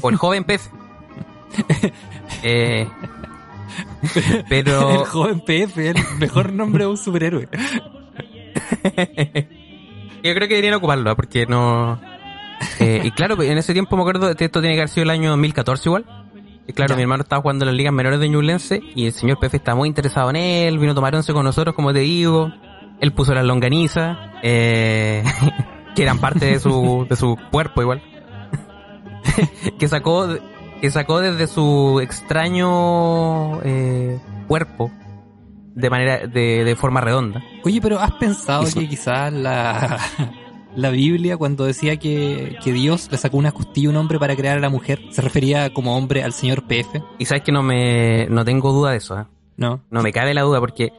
o 0.02 0.10
el 0.10 0.16
joven 0.16 0.44
PF. 0.44 0.70
Eh, 2.42 2.88
El 4.26 4.46
pero 4.50 5.06
joven 5.06 5.40
PF 5.42 5.78
el 5.90 5.96
mejor 6.20 6.52
nombre 6.52 6.84
de 6.84 6.90
un 6.90 6.98
superhéroe. 6.98 7.48
yo 10.24 10.34
creo 10.34 10.48
que 10.48 10.48
deberían 10.56 10.74
ocuparlo 10.76 11.12
¿eh? 11.12 11.16
porque 11.16 11.46
no 11.46 12.00
eh, 12.80 13.02
y 13.04 13.12
claro 13.12 13.42
en 13.42 13.58
ese 13.58 13.74
tiempo 13.74 13.96
me 13.96 14.02
acuerdo 14.04 14.30
esto 14.30 14.62
tiene 14.62 14.76
que 14.76 14.82
haber 14.82 14.90
sido 14.90 15.04
el 15.04 15.10
año 15.12 15.30
2014 15.32 15.90
igual 15.90 16.06
y 16.68 16.74
claro 16.74 16.92
Ya. 16.92 16.96
mi 16.96 17.02
hermano 17.04 17.24
estaba 17.24 17.42
jugando 17.42 17.66
en 17.66 17.68
las 17.68 17.76
ligas 17.78 17.94
menores 17.94 18.20
de 18.20 18.30
Ñublense 18.30 18.82
y 18.96 19.06
el 19.08 19.14
señor 19.14 19.38
PF 19.40 19.56
estaba 19.58 19.76
muy 19.78 19.88
interesado 19.90 20.30
en 20.30 20.38
él 20.38 20.80
vino 20.80 20.92
a 20.94 20.96
tomar 20.96 21.16
once 21.16 21.34
con 21.34 21.44
nosotros 21.46 21.76
como 21.76 21.94
te 21.94 22.00
digo 22.00 22.52
él 23.04 23.12
puso 23.12 23.34
las 23.34 23.44
longanizas 23.44 24.18
eh, 24.44 25.24
que 25.96 26.04
eran 26.04 26.20
parte 26.20 26.46
de 26.46 26.60
su 26.60 27.06
de 27.10 27.18
su 27.18 27.38
cuerpo 27.52 27.82
igual 27.82 28.02
que 29.78 29.88
sacó 29.90 30.30
que 30.80 30.90
sacó 30.90 31.20
desde 31.20 31.48
su 31.48 32.00
extraño 32.02 33.62
eh, 33.64 34.20
cuerpo 34.48 34.90
de 35.76 35.90
manera 35.90 36.28
de, 36.28 36.64
de 36.64 36.76
forma 36.78 37.02
redonda 37.02 37.44
Oye, 37.66 37.82
pero 37.82 38.00
¿has 38.00 38.14
pensado 38.14 38.64
Eso. 38.64 38.80
que 38.80 38.88
quizás 38.88 39.34
la, 39.34 40.00
la 40.76 40.90
Biblia 40.90 41.36
cuando 41.36 41.66
decía 41.66 41.98
que, 41.98 42.58
que 42.64 42.72
Dios 42.72 43.10
le 43.12 43.18
sacó 43.18 43.36
una 43.36 43.52
costilla 43.52 43.90
a 43.90 43.92
un 43.92 43.98
hombre 43.98 44.18
para 44.18 44.36
crear 44.38 44.58
a 44.58 44.62
la 44.62 44.70
mujer, 44.70 45.02
se 45.12 45.22
refería 45.22 45.74
como 45.74 45.98
hombre 45.98 46.24
al 46.24 46.32
señor 46.32 46.68
PF? 46.68 47.02
y 47.20 47.26
sabes 47.26 47.44
que 47.44 47.52
no 47.52 47.64
me 47.64 48.28
no 48.30 48.46
tengo 48.46 48.72
duda 48.72 48.92
de 48.92 48.98
eso 48.98 49.20
¿eh? 49.20 49.26
¿No? 49.58 49.84
no 49.92 50.02
me 50.02 50.14
cabe 50.14 50.34
la 50.34 50.44
duda 50.44 50.62
porque 50.62 50.94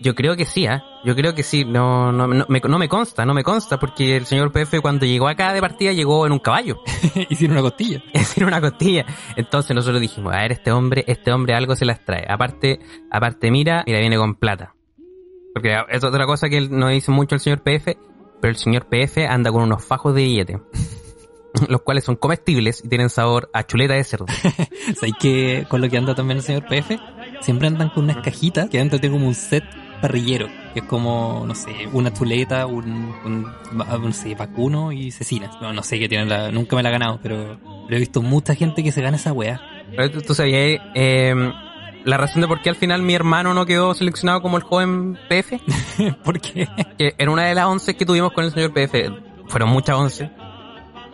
yo 0.00 0.14
creo 0.14 0.36
que 0.36 0.44
sí 0.44 0.66
¿ah? 0.66 0.82
yo 1.04 1.14
creo 1.14 1.34
que 1.34 1.42
sí 1.42 1.64
no 1.64 2.12
no, 2.12 2.26
no, 2.26 2.46
me, 2.48 2.60
no 2.60 2.78
me 2.78 2.88
consta 2.88 3.24
no 3.24 3.34
me 3.34 3.42
consta 3.42 3.78
porque 3.78 4.16
el 4.16 4.26
señor 4.26 4.52
PF 4.52 4.80
cuando 4.80 5.06
llegó 5.06 5.28
acá 5.28 5.52
de 5.52 5.60
partida 5.60 5.92
llegó 5.92 6.26
en 6.26 6.32
un 6.32 6.38
caballo 6.38 6.76
Hicieron 7.30 7.56
una 7.56 7.62
costilla. 7.62 8.02
decir, 8.14 8.44
una 8.44 8.60
costilla. 8.60 9.06
Entonces 9.36 9.74
nosotros 9.74 10.00
dijimos, 10.00 10.34
a 10.34 10.38
ver, 10.38 10.52
este 10.52 10.72
hombre, 10.72 11.04
este 11.06 11.32
hombre 11.32 11.54
algo 11.54 11.76
se 11.76 11.84
las 11.84 12.04
trae. 12.04 12.24
Aparte, 12.28 12.80
aparte, 13.10 13.50
mira, 13.50 13.84
mira, 13.86 14.00
viene 14.00 14.16
con 14.16 14.34
plata. 14.34 14.74
Porque 15.54 15.76
es 15.88 16.04
otra 16.04 16.26
cosa 16.26 16.48
que 16.48 16.68
no 16.68 16.88
dice 16.88 17.10
mucho 17.10 17.34
el 17.34 17.40
señor 17.40 17.62
PF, 17.62 17.96
pero 18.40 18.50
el 18.50 18.56
señor 18.56 18.86
PF 18.86 19.26
anda 19.26 19.50
con 19.50 19.62
unos 19.62 19.84
fajos 19.84 20.14
de 20.14 20.22
billete. 20.22 20.60
Los 21.68 21.80
cuales 21.80 22.04
son 22.04 22.16
comestibles 22.16 22.84
y 22.84 22.88
tienen 22.88 23.08
sabor 23.08 23.48
a 23.54 23.64
chuleta 23.64 23.94
de 23.94 24.04
cerdo. 24.04 24.26
¿Sabes 24.94 25.14
que 25.18 25.66
con 25.70 25.80
lo 25.80 25.88
que 25.88 25.96
anda 25.96 26.14
también 26.14 26.38
el 26.38 26.42
señor 26.42 26.66
PF? 26.66 26.98
Siempre 27.40 27.68
andan 27.68 27.88
con 27.88 28.04
unas 28.04 28.18
cajitas 28.18 28.68
que 28.68 28.76
adentro 28.76 29.00
tiene 29.00 29.16
como 29.16 29.26
un 29.26 29.34
set 29.34 29.64
parrillero, 30.00 30.48
que 30.72 30.80
es 30.80 30.86
como, 30.86 31.44
no 31.46 31.54
sé, 31.54 31.88
una 31.92 32.12
chuleta, 32.12 32.66
un, 32.66 33.14
un, 33.24 33.52
no 33.72 34.12
sé, 34.12 34.34
vacuno 34.34 34.92
y 34.92 35.10
cecina. 35.10 35.50
No, 35.60 35.72
no 35.72 35.82
sé 35.82 35.98
qué 35.98 36.08
tiene 36.08 36.26
la, 36.26 36.50
nunca 36.50 36.76
me 36.76 36.82
la 36.82 36.90
he 36.90 36.92
ganado, 36.92 37.18
pero, 37.22 37.58
pero 37.86 37.96
he 37.96 38.00
visto 38.00 38.22
mucha 38.22 38.54
gente 38.54 38.82
que 38.82 38.92
se 38.92 39.02
gana 39.02 39.16
esa 39.16 39.32
weá. 39.32 39.60
Pero 39.94 40.22
tú, 40.22 40.34
sabías 40.34 40.80
eh, 40.94 41.34
la 42.04 42.16
razón 42.16 42.40
de 42.40 42.48
por 42.48 42.62
qué 42.62 42.70
al 42.70 42.76
final 42.76 43.02
mi 43.02 43.14
hermano 43.14 43.52
no 43.52 43.66
quedó 43.66 43.92
seleccionado 43.94 44.40
como 44.42 44.56
el 44.56 44.62
joven 44.62 45.18
PF. 45.28 45.60
¿Por 46.24 46.40
qué? 46.40 46.68
Que 46.96 47.14
en 47.18 47.28
una 47.28 47.44
de 47.46 47.54
las 47.54 47.66
once 47.66 47.96
que 47.96 48.06
tuvimos 48.06 48.32
con 48.32 48.44
el 48.44 48.52
señor 48.52 48.72
PF, 48.72 49.10
fueron 49.48 49.70
muchas 49.70 49.96
once. 49.96 50.30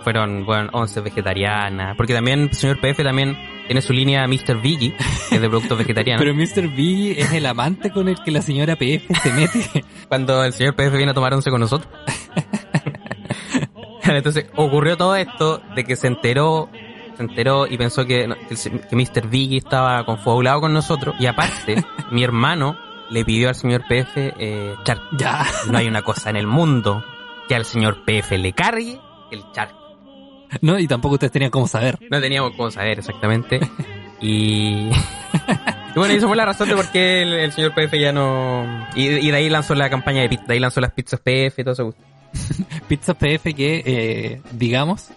Fueron, 0.04 0.44
bueno, 0.44 0.68
once 0.72 1.00
vegetarianas. 1.00 1.96
Porque 1.96 2.12
también 2.12 2.40
el 2.40 2.52
señor 2.52 2.80
PF 2.80 3.02
también 3.02 3.36
tiene 3.72 3.80
su 3.80 3.94
línea 3.94 4.28
Mr. 4.28 4.60
Veggie, 4.60 4.94
que 5.30 5.36
es 5.36 5.40
de 5.40 5.48
productos 5.48 5.78
vegetarianos. 5.78 6.22
Pero 6.22 6.34
Mr. 6.34 6.76
B 6.76 7.14
es 7.18 7.32
el 7.32 7.46
amante 7.46 7.90
con 7.90 8.06
el 8.06 8.22
que 8.22 8.30
la 8.30 8.42
señora 8.42 8.76
PF 8.76 9.06
se 9.22 9.32
mete. 9.32 9.82
Cuando 10.08 10.44
el 10.44 10.52
señor 10.52 10.74
PF 10.74 10.94
viene 10.94 11.12
a 11.12 11.14
tomar 11.14 11.32
once 11.32 11.50
con 11.50 11.58
nosotros. 11.58 11.90
Entonces 14.04 14.44
ocurrió 14.56 14.98
todo 14.98 15.16
esto 15.16 15.62
de 15.74 15.84
que 15.84 15.96
se 15.96 16.06
enteró, 16.06 16.68
se 17.16 17.22
enteró 17.22 17.66
y 17.66 17.78
pensó 17.78 18.04
que, 18.04 18.28
que, 18.90 18.94
Mr. 18.94 19.30
Biggie 19.30 19.56
estaba 19.56 20.04
confabulado 20.04 20.60
con 20.60 20.74
nosotros. 20.74 21.14
Y 21.18 21.24
aparte, 21.24 21.82
mi 22.10 22.22
hermano 22.22 22.76
le 23.08 23.24
pidió 23.24 23.48
al 23.48 23.54
señor 23.54 23.84
PF 23.88 24.34
eh, 24.38 24.74
charco. 24.84 25.16
ya. 25.16 25.46
No 25.70 25.78
hay 25.78 25.88
una 25.88 26.02
cosa 26.02 26.28
en 26.28 26.36
el 26.36 26.46
mundo 26.46 27.02
que 27.48 27.54
al 27.54 27.64
señor 27.64 28.04
PF 28.04 28.36
le 28.36 28.52
cargue 28.52 29.00
el 29.30 29.50
charco. 29.52 29.81
No, 30.60 30.78
y 30.78 30.86
tampoco 30.86 31.14
ustedes 31.14 31.32
tenían 31.32 31.50
cómo 31.50 31.66
saber. 31.66 31.98
No 32.10 32.20
teníamos 32.20 32.52
cómo 32.56 32.70
saber 32.70 32.98
exactamente. 32.98 33.60
Y... 34.20 34.90
y 35.94 35.96
bueno, 35.96 36.14
eso 36.14 36.28
fue 36.28 36.36
la 36.36 36.44
razón 36.44 36.68
de 36.68 36.76
por 36.76 36.90
qué 36.90 37.22
el, 37.22 37.32
el 37.32 37.52
señor 37.52 37.74
PF 37.74 37.98
ya 37.98 38.12
no... 38.12 38.86
Y, 38.94 39.06
y 39.06 39.30
de 39.30 39.36
ahí 39.36 39.48
lanzó 39.48 39.74
la 39.74 39.90
campaña 39.90 40.22
de 40.22 40.28
pizza, 40.28 40.44
de 40.46 40.54
ahí 40.54 40.60
lanzó 40.60 40.80
las 40.80 40.92
pizzas 40.92 41.20
PF 41.20 41.60
y 41.60 41.64
todo 41.64 41.72
eso. 41.72 41.94
Pizzas 42.88 43.16
PF 43.16 43.54
que, 43.54 43.82
eh, 43.84 44.40
digamos, 44.52 45.10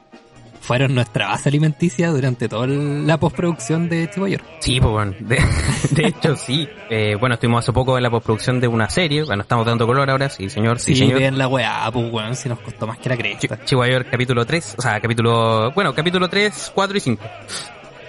fueron 0.65 0.95
nuestra 0.95 1.27
base 1.27 1.49
alimenticia 1.49 2.09
durante 2.09 2.49
toda 2.49 2.67
la 2.67 3.17
postproducción 3.19 3.87
de 3.89 4.09
Chivo 4.09 4.27
York. 4.27 4.43
Sí, 4.59 4.79
pues 4.79 4.91
bueno, 4.91 5.13
de, 5.19 5.37
de 5.91 6.07
hecho 6.07 6.35
sí. 6.35 6.67
Eh, 6.89 7.15
bueno, 7.19 7.35
estuvimos 7.35 7.63
hace 7.63 7.71
poco 7.73 7.97
en 7.97 8.03
la 8.03 8.09
postproducción 8.09 8.59
de 8.59 8.67
una 8.67 8.89
serie, 8.89 9.23
bueno, 9.23 9.43
estamos 9.43 9.65
dando 9.65 9.85
color 9.87 10.09
ahora, 10.09 10.29
sí 10.29 10.49
señor, 10.49 10.79
sí, 10.79 10.93
Sí, 10.95 11.01
señor. 11.01 11.19
vean 11.19 11.37
la 11.37 11.47
weá, 11.47 11.89
pues 11.91 12.11
weón, 12.11 12.35
si 12.35 12.49
nos 12.49 12.59
costó 12.59 12.87
más 12.87 12.97
que 12.97 13.09
la 13.09 13.17
cresta. 13.17 13.47
Ch- 13.47 13.65
Chihuahua 13.65 14.03
capítulo 14.09 14.45
3, 14.45 14.75
o 14.77 14.81
sea, 14.81 14.99
capítulo, 14.99 15.71
bueno, 15.71 15.93
capítulo 15.93 16.27
3, 16.27 16.71
4 16.73 16.97
y 16.97 16.99
5. 16.99 17.23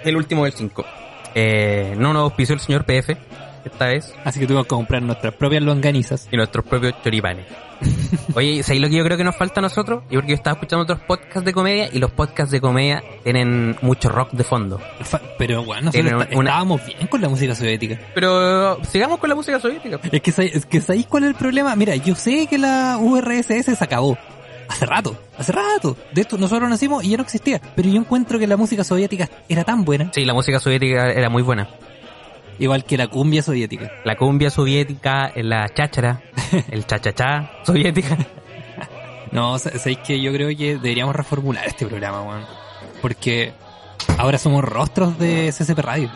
El 0.03 0.15
último 0.17 0.43
del 0.45 0.53
5. 0.53 0.85
Eh, 1.35 1.93
no 1.97 2.13
nos 2.13 2.23
auspició 2.23 2.55
el 2.55 2.61
señor 2.61 2.85
PF, 2.85 3.15
esta 3.65 3.87
vez, 3.87 4.15
Así 4.23 4.39
que 4.39 4.47
tuvimos 4.47 4.65
que 4.65 4.69
comprar 4.69 5.01
nuestras 5.01 5.33
propias 5.35 5.61
longanizas. 5.61 6.27
y 6.31 6.37
nuestros 6.37 6.65
propios 6.65 6.93
choripanes. 7.03 7.45
Oye, 8.35 8.63
¿sabéis 8.63 8.81
lo 8.81 8.89
que 8.89 8.95
yo 8.95 9.03
creo 9.03 9.17
que 9.17 9.23
nos 9.23 9.35
falta 9.35 9.59
a 9.59 9.63
nosotros? 9.63 10.03
Yo 10.09 10.19
porque 10.19 10.31
yo 10.31 10.35
estaba 10.35 10.53
escuchando 10.55 10.83
otros 10.83 10.99
podcasts 11.01 11.43
de 11.43 11.53
comedia 11.53 11.89
y 11.91 11.99
los 11.99 12.11
podcasts 12.11 12.51
de 12.51 12.61
comedia 12.61 13.03
tienen 13.23 13.75
mucho 13.81 14.09
rock 14.09 14.31
de 14.31 14.43
fondo. 14.43 14.79
Pero 15.37 15.63
bueno, 15.63 15.91
nosotros 15.91 16.13
una- 16.33 16.49
estábamos 16.49 16.85
bien 16.85 17.07
con 17.07 17.21
la 17.21 17.29
música 17.29 17.55
soviética. 17.55 17.99
Pero 18.13 18.83
sigamos 18.85 19.19
con 19.19 19.29
la 19.29 19.35
música 19.35 19.59
soviética. 19.59 19.99
Es 20.11 20.21
que, 20.21 20.31
es 20.53 20.65
que 20.65 20.81
¿sabéis 20.81 21.07
cuál 21.07 21.23
es 21.23 21.29
el 21.29 21.35
problema? 21.35 21.75
Mira, 21.75 21.95
yo 21.95 22.15
sé 22.15 22.47
que 22.47 22.57
la 22.57 22.97
URSS 22.99 23.75
se 23.77 23.83
acabó. 23.83 24.17
Hace 24.69 24.85
rato, 24.85 25.17
hace 25.37 25.53
rato. 25.53 25.95
De 26.13 26.21
esto 26.21 26.37
nosotros 26.37 26.69
nacimos 26.69 27.03
y 27.03 27.09
ya 27.11 27.17
no 27.17 27.23
existía. 27.23 27.61
Pero 27.75 27.87
yo 27.89 27.99
encuentro 27.99 28.37
que 28.37 28.47
la 28.47 28.57
música 28.57 28.83
soviética 28.83 29.29
era 29.47 29.63
tan 29.63 29.85
buena, 29.85 30.11
Sí, 30.13 30.25
la 30.25 30.33
música 30.33 30.59
soviética 30.59 31.09
era 31.11 31.29
muy 31.29 31.41
buena. 31.41 31.69
igual 32.59 32.83
que 32.83 32.97
la 32.97 33.07
cumbia 33.07 33.41
soviética. 33.43 33.91
La 34.03 34.15
cumbia 34.17 34.49
soviética, 34.49 35.31
la 35.35 35.69
cháchara, 35.73 36.21
el 36.71 36.85
chachachá 36.85 37.51
soviética. 37.65 38.17
No, 39.31 39.59
sa- 39.59 39.77
sabéis 39.77 39.99
que 39.99 40.19
yo 40.21 40.31
creo 40.31 40.49
que 40.49 40.75
deberíamos 40.75 41.15
reformular 41.15 41.65
este 41.67 41.85
programa, 41.85 42.21
weón. 42.21 42.45
Porque 43.01 43.53
ahora 44.17 44.37
somos 44.37 44.63
rostros 44.63 45.17
de 45.19 45.51
CCP 45.51 45.79
Radio. 45.79 46.09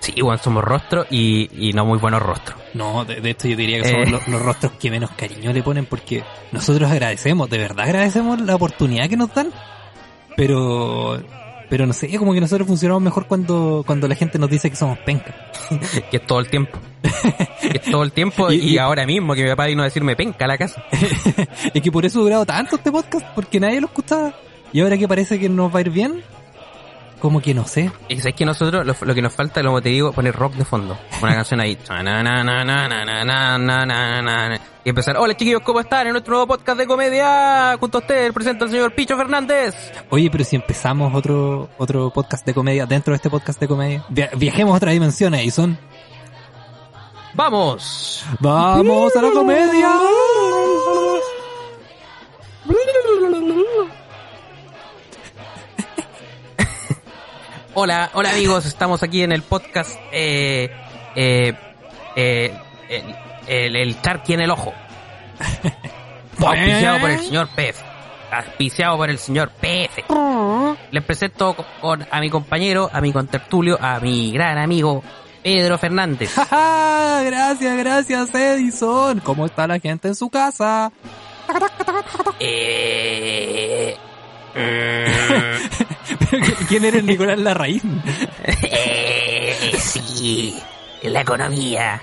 Sí, 0.00 0.12
igual 0.16 0.38
somos 0.40 0.64
rostros 0.64 1.06
y, 1.10 1.68
y 1.68 1.72
no 1.72 1.84
muy 1.84 1.98
buenos 1.98 2.22
rostros. 2.22 2.58
No, 2.74 3.04
de, 3.04 3.20
de 3.20 3.30
esto 3.30 3.48
yo 3.48 3.56
diría 3.56 3.82
que 3.82 3.88
somos 3.90 4.06
Eh. 4.08 4.10
los, 4.10 4.28
los 4.28 4.40
rostros 4.40 4.72
que 4.72 4.90
menos 4.90 5.10
cariño 5.10 5.52
le 5.52 5.62
ponen 5.62 5.86
porque 5.86 6.22
nosotros 6.52 6.90
agradecemos, 6.90 7.50
de 7.50 7.58
verdad 7.58 7.84
agradecemos 7.86 8.40
la 8.40 8.54
oportunidad 8.54 9.08
que 9.08 9.16
nos 9.16 9.34
dan. 9.34 9.50
Pero, 10.36 11.20
pero 11.68 11.86
no 11.86 11.92
sé, 11.92 12.16
como 12.18 12.32
que 12.34 12.40
nosotros 12.40 12.66
funcionamos 12.66 13.02
mejor 13.02 13.26
cuando, 13.26 13.82
cuando 13.86 14.08
la 14.08 14.14
gente 14.14 14.38
nos 14.38 14.48
dice 14.50 14.70
que 14.70 14.76
somos 14.76 14.98
penca. 15.00 15.34
Que 16.10 16.16
es 16.18 16.26
todo 16.26 16.40
el 16.40 16.48
tiempo. 16.48 16.78
Que 17.60 17.76
es 17.78 17.82
todo 17.90 18.02
el 18.02 18.12
tiempo 18.12 18.50
y, 18.52 18.56
Y- 18.56 18.74
y- 18.74 18.78
ahora 18.78 19.04
mismo 19.06 19.34
que 19.34 19.42
mi 19.44 19.50
papá 19.50 19.66
vino 19.66 19.82
a 19.82 19.84
decirme 19.84 20.16
penca 20.16 20.44
a 20.46 20.48
la 20.48 20.58
casa. 20.58 20.82
Es 21.74 21.82
que 21.82 21.92
por 21.92 22.04
eso 22.06 22.20
ha 22.20 22.22
durado 22.22 22.46
tanto 22.46 22.76
este 22.76 22.90
podcast, 22.90 23.26
porque 23.34 23.60
nadie 23.60 23.80
lo 23.80 23.86
escuchaba. 23.88 24.32
Y 24.72 24.80
ahora 24.80 24.96
que 24.98 25.06
parece 25.08 25.38
que 25.38 25.48
nos 25.48 25.72
va 25.74 25.78
a 25.78 25.80
ir 25.82 25.90
bien, 25.90 26.22
como 27.20 27.40
que 27.40 27.52
no 27.54 27.66
sé. 27.66 27.90
Sabes 28.18 28.34
que 28.34 28.44
nosotros 28.46 28.86
lo, 28.86 28.94
lo 29.00 29.14
que 29.14 29.22
nos 29.22 29.32
falta, 29.34 29.62
como 29.62 29.80
te 29.82 29.88
digo, 29.88 30.12
poner 30.12 30.34
rock 30.34 30.54
de 30.54 30.64
fondo. 30.64 30.96
Una 31.22 31.34
canción 31.34 31.60
ahí. 31.60 31.76
Empezar, 34.88 35.18
hola 35.18 35.36
chiquillos, 35.36 35.60
¿cómo 35.60 35.80
están? 35.80 36.06
En 36.06 36.12
nuestro 36.12 36.32
nuevo 36.32 36.46
podcast 36.46 36.78
de 36.78 36.86
comedia, 36.86 37.76
junto 37.78 37.98
a 37.98 38.00
ustedes 38.00 38.32
presenta 38.32 38.64
el 38.64 38.70
señor 38.70 38.94
Picho 38.94 39.18
Fernández. 39.18 39.74
Oye, 40.08 40.30
pero 40.30 40.44
si 40.44 40.56
empezamos 40.56 41.14
otro, 41.14 41.68
otro 41.76 42.10
podcast 42.10 42.46
de 42.46 42.54
comedia 42.54 42.86
dentro 42.86 43.12
de 43.12 43.16
este 43.16 43.28
podcast 43.28 43.60
de 43.60 43.68
comedia, 43.68 44.02
viajemos 44.08 44.72
a 44.72 44.78
otras 44.78 44.94
dimensiones 44.94 45.44
y 45.44 45.50
son... 45.50 45.78
¡Vamos! 47.34 48.24
¡Vamos 48.40 49.14
a 49.14 49.20
la 49.20 49.30
comedia! 49.30 49.94
hola, 57.74 58.10
hola 58.14 58.30
amigos, 58.30 58.64
estamos 58.64 59.02
aquí 59.02 59.22
en 59.22 59.32
el 59.32 59.42
podcast 59.42 60.00
eh, 60.12 60.70
eh, 61.14 61.52
eh, 62.16 62.58
eh 62.88 63.27
el, 63.48 63.74
el, 63.74 63.76
el 63.76 64.00
charqui 64.02 64.34
en 64.34 64.40
el 64.42 64.50
ojo. 64.50 64.72
Auspiciado 66.40 67.00
por 67.00 67.10
el 67.10 67.18
señor 67.20 67.48
PF. 67.54 67.82
Auspiciado 68.30 68.96
por 68.96 69.10
el 69.10 69.18
señor 69.18 69.50
PF. 69.50 70.04
Les 70.90 71.02
presento 71.04 71.54
con, 71.54 71.66
con- 71.80 72.06
a 72.10 72.20
mi 72.20 72.30
compañero, 72.30 72.88
a 72.92 73.00
mi 73.00 73.12
contertulio, 73.12 73.78
a 73.80 73.98
mi 74.00 74.30
gran 74.32 74.58
amigo 74.58 75.02
Pedro 75.42 75.78
Fernández. 75.78 76.34
¡Ja, 76.50 77.22
Gracias, 77.24 77.76
gracias, 77.78 78.34
Edison. 78.34 79.20
¿Cómo 79.20 79.46
está 79.46 79.66
la 79.66 79.78
gente 79.80 80.08
en 80.08 80.14
su 80.14 80.28
casa? 80.30 80.92
Eh, 82.40 83.96
¿Quién 86.68 86.84
eres 86.84 87.04
Nicolás 87.04 87.38
Larraín? 87.38 88.02
eh, 88.62 89.72
sí, 89.78 90.58
la 91.02 91.20
economía. 91.22 92.00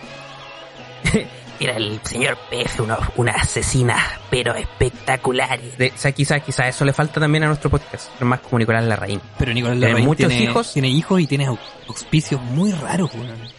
Era 1.59 1.77
el 1.77 2.01
señor 2.03 2.37
PF, 2.49 2.81
una, 2.81 2.97
una 3.15 3.31
asesina, 3.31 3.95
pero 4.29 4.53
espectacular. 4.55 5.57
De, 5.77 5.93
o 5.95 5.97
sea, 5.97 6.11
quizás 6.11 6.41
quizá 6.43 6.67
eso 6.67 6.83
le 6.83 6.91
falta 6.91 7.21
también 7.21 7.45
a 7.45 7.47
nuestro 7.47 7.69
podcast, 7.69 8.09
ser 8.17 8.25
más 8.27 8.41
como 8.41 8.59
Nicolás 8.59 8.83
Larraín. 8.83 9.21
Pero 9.39 9.53
Nicolás 9.53 9.75
¿Tiene 9.77 9.87
Larraín 9.87 10.05
muchos 10.05 10.27
tiene, 10.27 10.43
hijos? 10.43 10.73
tiene 10.73 10.87
hijos 10.89 11.21
y 11.21 11.27
tiene 11.27 11.47
au- 11.47 11.57
auspicios 11.87 12.41
muy 12.41 12.73
raros. 12.73 13.09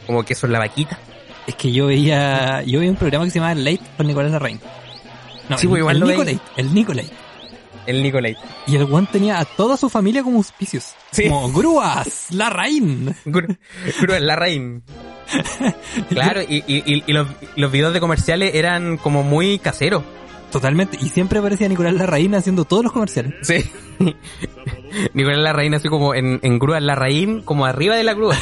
Como 0.07 0.23
que 0.25 0.35
eso 0.35 0.47
es 0.47 0.53
la 0.53 0.59
vaquita. 0.59 0.99
Es 1.47 1.55
que 1.55 1.73
yo 1.73 1.87
veía, 1.87 2.63
yo 2.65 2.81
veía 2.81 2.91
un 2.91 2.97
programa 2.99 3.25
que 3.25 3.31
se 3.31 3.39
llamaba 3.39 3.55
Late 3.55 3.81
con 3.97 4.07
Nicolás 4.07 4.31
Larraín. 4.33 4.61
No, 5.49 5.57
Sí, 5.57 5.65
el, 5.67 5.71
pues 5.71 5.79
igual 5.81 5.97
el 5.97 6.01
lo 6.01 6.07
Nicolate, 6.09 6.39
el 6.57 6.75
Nicolate. 6.75 7.11
El 7.87 8.03
Nicolás. 8.03 8.33
Y 8.67 8.77
el 8.77 8.83
one 8.93 9.09
tenía 9.11 9.39
a 9.39 9.45
toda 9.47 9.77
su 9.79 9.89
familia 9.89 10.23
como 10.23 10.39
auspicios. 10.39 10.93
Sí. 11.13 11.29
Como 11.31 11.51
grúas, 11.53 12.27
Larraín. 12.31 13.15
Cruz 13.25 14.21
Larraín. 14.21 14.83
Claro, 16.09 16.42
y, 16.42 16.62
y, 16.66 16.83
y- 16.95 17.04
y 17.06 17.12
los, 17.12 17.73
videos 17.73 17.92
de 17.92 18.00
comerciales 18.00 18.54
eran 18.54 18.97
como 18.97 19.23
muy 19.23 19.59
caseros. 19.59 20.02
Totalmente. 20.50 20.97
Y 21.00 21.09
siempre 21.09 21.40
aparecía 21.40 21.68
Nicolás 21.68 21.95
Larraín 21.95 22.35
haciendo 22.35 22.64
todos 22.64 22.85
los 22.85 22.92
comerciales. 22.92 23.35
Sí. 23.42 23.68
Nicolás 25.14 25.40
Larraín 25.40 25.75
así 25.75 25.88
como 25.88 26.14
en, 26.14 26.38
en 26.42 26.59
grúa 26.59 26.80
Larraín, 26.80 27.42
como 27.42 27.66
arriba 27.66 27.97
de 27.97 28.04
la 28.04 28.14
grúa. 28.14 28.37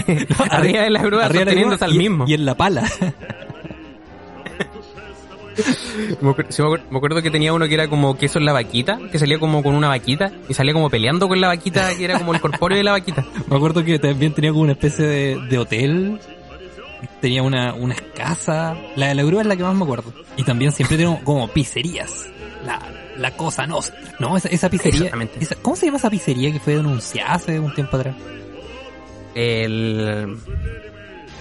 arriba 0.50 0.82
de 0.82 0.90
la 0.90 1.02
grúa, 1.02 1.26
Arriba 1.26 1.44
la 1.44 1.52
grúa 1.54 1.76
al 1.80 1.94
mismo. 1.94 2.24
Y 2.26 2.34
en 2.34 2.44
la 2.46 2.54
pala. 2.56 2.90
Me, 6.20 6.96
acuerdo 6.96 7.22
que 7.22 7.30
tenía 7.30 7.52
uno 7.52 7.66
que 7.68 7.74
era 7.74 7.88
como 7.88 8.16
queso 8.16 8.38
en 8.38 8.44
la 8.46 8.52
vaquita, 8.52 8.98
que 9.10 9.18
salía 9.18 9.38
como 9.38 9.62
con 9.62 9.74
una 9.74 9.88
vaquita 9.88 10.32
y 10.48 10.54
salía 10.54 10.72
como 10.72 10.88
peleando 10.90 11.28
con 11.28 11.40
la 11.40 11.48
vaquita, 11.48 11.94
que 11.96 12.04
era 12.04 12.18
como 12.18 12.34
el 12.34 12.40
corpóreo 12.40 12.78
de 12.78 12.84
la 12.84 12.92
vaquita. 12.92 13.24
Me 13.48 13.56
acuerdo 13.56 13.84
que 13.84 13.98
también 13.98 14.32
tenía 14.32 14.50
como 14.50 14.62
una 14.62 14.72
especie 14.72 15.06
de, 15.06 15.40
de 15.48 15.58
hotel. 15.58 16.20
Tenía 17.20 17.42
una, 17.42 17.74
una 17.74 17.96
casa. 18.14 18.76
La 18.96 19.08
de 19.08 19.14
la 19.14 19.22
grúa 19.24 19.42
es 19.42 19.46
la 19.46 19.56
que 19.56 19.62
más 19.62 19.74
me 19.74 19.84
acuerdo. 19.84 20.12
Y 20.36 20.44
también 20.44 20.72
siempre 20.72 20.96
tenía 20.96 21.20
como 21.24 21.48
pizzerías. 21.48 22.26
La, 22.64 22.80
la 23.18 23.32
cosa 23.36 23.66
nostra. 23.66 23.96
No, 24.20 24.36
esa, 24.36 24.48
esa 24.48 24.70
pizzería. 24.70 24.98
Exactamente. 25.06 25.38
esa- 25.40 25.56
¿Cómo 25.56 25.76
se 25.76 25.86
llama 25.86 25.98
esa 25.98 26.10
pizzería 26.10 26.52
que 26.52 26.60
fue 26.60 26.76
denunciada 26.76 27.32
hace 27.34 27.58
un 27.58 27.74
tiempo 27.74 27.96
atrás? 27.96 28.14
El... 29.34 30.36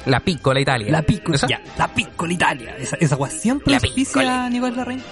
La 0.06 0.20
Piccola 0.20 0.60
Italia. 0.60 0.92
La 0.92 1.02
Piccola, 1.04 1.36
¿Esa? 1.36 1.48
ya, 1.48 1.62
la 1.78 1.88
Piccola 1.88 2.34
Italia. 2.34 2.76
Esa, 2.80 2.96
esa 3.00 3.16
weá 3.16 3.30
siempre 3.32 3.72
La 3.72 3.78
auspicia 3.78 4.46
a 4.46 4.50
Nicolás 4.50 4.78
Larraín. 4.78 5.04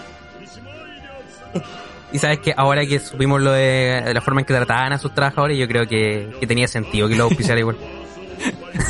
Y 2.12 2.18
sabes 2.18 2.40
que 2.40 2.54
ahora 2.58 2.86
que 2.88 3.00
supimos 3.00 3.40
lo 3.42 3.52
de, 3.52 4.02
de 4.04 4.14
la 4.14 4.22
forma 4.22 4.42
en 4.42 4.46
que 4.46 4.54
trataban 4.54 4.94
a 4.94 4.98
sus 4.98 5.14
trabajadores, 5.14 5.58
yo 5.60 5.68
creo 5.68 5.88
que, 5.88 6.30
que 6.40 6.48
tenía 6.48 6.68
sentido 6.68 7.08
que 7.08 7.16
lo 7.16 7.26
auspiciara 7.26 7.60
igual. 7.60 7.78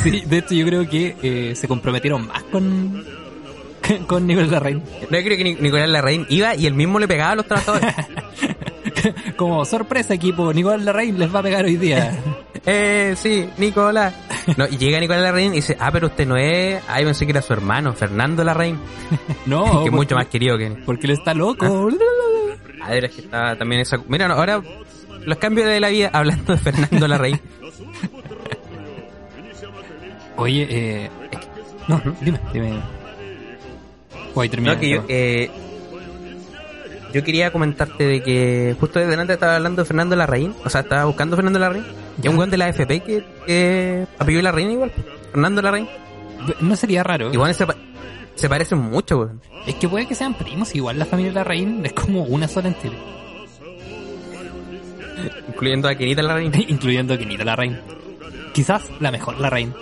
Sí, 0.04 0.22
de 0.26 0.38
hecho 0.38 0.54
yo 0.54 0.64
creo 0.64 0.88
que 0.88 1.16
eh, 1.22 1.54
se 1.56 1.66
comprometieron 1.66 2.26
más 2.28 2.42
con, 2.44 3.04
con 4.06 4.24
Nicolás 4.26 4.50
Larraín. 4.50 4.78
No, 5.10 5.18
yo 5.18 5.24
creo 5.24 5.36
que 5.36 5.42
Ni- 5.44 5.54
Nicolás 5.56 5.88
Larraín 5.88 6.24
iba 6.28 6.54
y 6.54 6.66
él 6.66 6.74
mismo 6.74 6.98
le 7.00 7.08
pegaba 7.08 7.32
a 7.32 7.34
los 7.34 7.46
trabajadores. 7.46 7.92
Como 9.36 9.64
sorpresa 9.64 10.14
equipo, 10.14 10.52
Nicolás 10.52 10.82
Larraín 10.82 11.18
les 11.18 11.34
va 11.34 11.40
a 11.40 11.42
pegar 11.42 11.64
hoy 11.64 11.76
día. 11.76 12.12
eh, 12.64 13.14
sí, 13.16 13.48
Nicolás. 13.58 14.14
No, 14.56 14.66
y 14.68 14.76
llega 14.76 15.00
Nicolás 15.00 15.22
Larraín 15.22 15.52
y 15.52 15.56
dice, 15.56 15.76
ah, 15.78 15.90
pero 15.92 16.08
usted 16.08 16.26
no 16.26 16.36
es... 16.36 16.82
Ah, 16.88 17.00
yo 17.00 17.06
pensé 17.06 17.26
que 17.26 17.32
era 17.32 17.42
su 17.42 17.52
hermano, 17.52 17.92
Fernando 17.92 18.44
Larraín, 18.44 18.78
No, 19.46 19.80
que 19.82 19.88
es 19.88 19.94
mucho 19.94 20.14
más 20.14 20.26
querido 20.26 20.56
que... 20.58 20.70
Porque 20.84 21.06
él 21.06 21.12
está 21.12 21.34
loco. 21.34 21.88
A 22.82 22.90
ver, 22.90 23.04
es 23.06 23.12
que 23.12 23.20
está 23.22 23.56
también 23.56 23.82
esa... 23.82 23.98
Mira, 24.08 24.28
no, 24.28 24.34
ahora 24.34 24.62
los 25.24 25.38
cambios 25.38 25.66
de 25.68 25.80
la 25.80 25.88
vida 25.88 26.10
hablando 26.12 26.52
de 26.52 26.58
Fernando 26.58 27.08
Larraín. 27.08 27.40
Oye, 30.36 30.66
eh... 30.70 31.10
No, 31.88 32.00
dime, 32.20 32.40
dime. 32.52 32.80
Voy 34.34 34.46
a 34.46 34.50
terminar. 34.50 34.76
No, 34.76 34.80
que 34.80 34.90
yo, 34.90 35.04
eh, 35.08 35.50
yo 37.12 37.24
quería 37.24 37.50
comentarte 37.50 38.04
de 38.04 38.22
que 38.22 38.76
justo 38.78 39.00
desde 39.00 39.14
antes 39.20 39.34
estaba 39.34 39.56
hablando 39.56 39.82
de 39.82 39.86
Fernando 39.86 40.14
Larraín, 40.16 40.54
o 40.64 40.70
sea, 40.70 40.82
estaba 40.82 41.04
buscando 41.04 41.34
a 41.34 41.36
Fernando 41.36 41.58
Larraín, 41.58 41.84
y 42.22 42.28
un 42.28 42.36
weón 42.36 42.50
de 42.50 42.56
la 42.56 42.66
AFP 42.66 43.00
que, 43.02 43.24
que 43.46 44.06
apellidó 44.18 44.42
Larraín 44.42 44.70
igual, 44.72 44.92
Fernando 45.32 45.62
Larraín. 45.62 45.88
No 46.60 46.74
sería 46.76 47.02
raro. 47.02 47.32
Igual 47.32 47.54
se, 47.54 47.66
pa- 47.66 47.76
se 48.34 48.48
parecen 48.48 48.78
mucho, 48.78 49.18
weón. 49.18 49.40
Es 49.66 49.74
que 49.74 49.88
puede 49.88 50.06
que 50.06 50.14
sean 50.14 50.34
primos, 50.34 50.74
igual 50.74 50.98
la 50.98 51.04
familia 51.04 51.32
Larraín 51.32 51.84
es 51.84 51.92
como 51.92 52.22
una 52.24 52.48
sola 52.48 52.68
en 52.68 52.76
Chile. 52.80 52.96
Incluyendo 55.48 55.88
a 55.88 55.94
Kenita 55.94 56.22
Larraín. 56.22 56.52
Incluyendo 56.68 57.14
a 57.14 57.18
Kenita 57.18 57.44
Larraín. 57.44 57.78
Quizás 58.54 58.90
la 59.00 59.10
mejor 59.10 59.38
Larraín. 59.38 59.74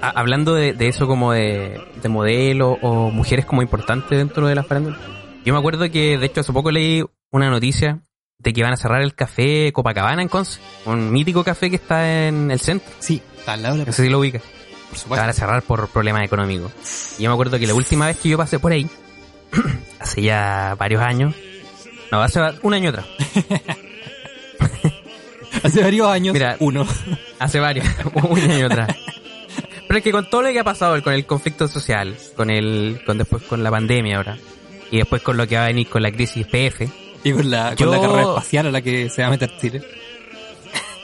A- 0.00 0.10
hablando 0.10 0.54
de, 0.54 0.72
de 0.72 0.88
eso 0.88 1.06
como 1.06 1.32
de, 1.32 1.80
de 2.02 2.08
modelo 2.08 2.78
o 2.82 3.10
mujeres 3.10 3.44
como 3.44 3.62
importantes 3.62 4.18
dentro 4.18 4.46
de 4.46 4.54
la 4.54 4.62
farándula. 4.64 4.98
Yo 5.44 5.52
me 5.52 5.58
acuerdo 5.58 5.88
que, 5.90 6.18
de 6.18 6.26
hecho, 6.26 6.40
hace 6.40 6.52
poco 6.52 6.70
leí 6.70 7.04
una 7.30 7.50
noticia 7.50 8.00
de 8.42 8.52
que 8.52 8.62
van 8.62 8.72
a 8.72 8.76
cerrar 8.76 9.02
el 9.02 9.14
café 9.14 9.72
Copacabana 9.72 10.22
en 10.22 10.28
Conce, 10.28 10.60
un 10.86 11.12
mítico 11.12 11.44
café 11.44 11.70
que 11.70 11.76
está 11.76 12.26
en 12.26 12.50
el 12.50 12.60
centro. 12.60 12.90
Sí, 12.98 13.22
está 13.38 13.52
al 13.52 13.62
lado 13.62 13.76
de 13.76 13.86
No 13.86 13.92
sé 13.92 14.02
si 14.04 14.08
lo 14.08 14.18
ubica. 14.18 14.40
Por 15.08 15.16
La 15.16 15.22
van 15.22 15.30
a 15.30 15.32
cerrar 15.32 15.62
por 15.62 15.88
problemas 15.88 16.24
económicos. 16.24 16.72
Y 17.18 17.22
yo 17.22 17.30
me 17.30 17.34
acuerdo 17.34 17.58
que 17.58 17.66
la 17.66 17.74
última 17.74 18.06
vez 18.06 18.18
que 18.18 18.28
yo 18.28 18.36
pasé 18.36 18.58
por 18.58 18.72
ahí, 18.72 18.88
hace 20.00 20.22
ya 20.22 20.74
varios 20.78 21.02
años, 21.02 21.34
no, 22.10 22.20
hace 22.20 22.40
un 22.62 22.74
año 22.74 22.90
atrás, 22.90 23.06
Hace 25.62 25.82
varios 25.82 26.08
años, 26.08 26.32
Mira. 26.32 26.56
uno. 26.58 26.86
hace 27.38 27.60
varios, 27.60 27.86
un 28.14 28.38
año 28.38 28.66
atrás. 28.66 28.96
Pero 29.86 29.98
es 29.98 30.02
que 30.04 30.10
con 30.10 30.28
todo 30.28 30.42
lo 30.42 30.48
que 30.50 30.58
ha 30.58 30.64
pasado, 30.64 31.00
con 31.02 31.12
el 31.12 31.26
conflicto 31.26 31.68
social, 31.68 32.16
con 32.36 32.50
el, 32.50 33.00
con 33.06 33.18
después 33.18 33.42
con 33.44 33.62
la 33.62 33.70
pandemia 33.70 34.16
ahora, 34.16 34.38
y 34.90 34.98
después 34.98 35.22
con 35.22 35.36
lo 35.36 35.46
que 35.46 35.56
va 35.56 35.64
a 35.64 35.66
venir 35.68 35.88
con 35.88 36.02
la 36.02 36.10
crisis 36.10 36.46
PF, 36.46 36.88
Y 37.24 37.32
con 37.32 37.50
la, 37.50 37.74
con 37.76 37.90
la 37.90 38.00
carrera 38.00 38.22
espacial 38.22 38.66
a 38.66 38.70
la 38.70 38.82
que 38.82 39.08
se 39.08 39.22
va 39.22 39.28
a 39.28 39.30
meter 39.30 39.56
Chile. 39.58 39.82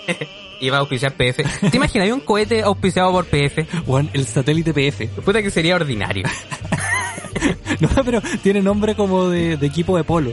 y 0.61 0.71
va 0.71 0.79
a 0.79 0.81
auspiciar 0.81 1.13
PF. 1.13 1.71
¿Te 1.71 1.77
imaginas 1.77 2.11
un 2.11 2.21
cohete 2.21 2.63
auspiciado 2.63 3.13
por 3.13 3.27
PF? 3.27 3.67
Juan, 3.87 4.11
el 4.13 4.27
satélite 4.27 4.73
PF. 4.73 5.09
Puta 5.23 5.43
que 5.43 5.51
sería 5.51 5.77
ordinario. 5.77 6.27
No, 7.81 7.89
pero 8.05 8.21
tiene 8.43 8.61
nombre 8.61 8.97
como 8.97 9.29
de, 9.29 9.57
de 9.57 9.67
equipo 9.67 9.97
de 9.97 10.03
polo. 10.03 10.33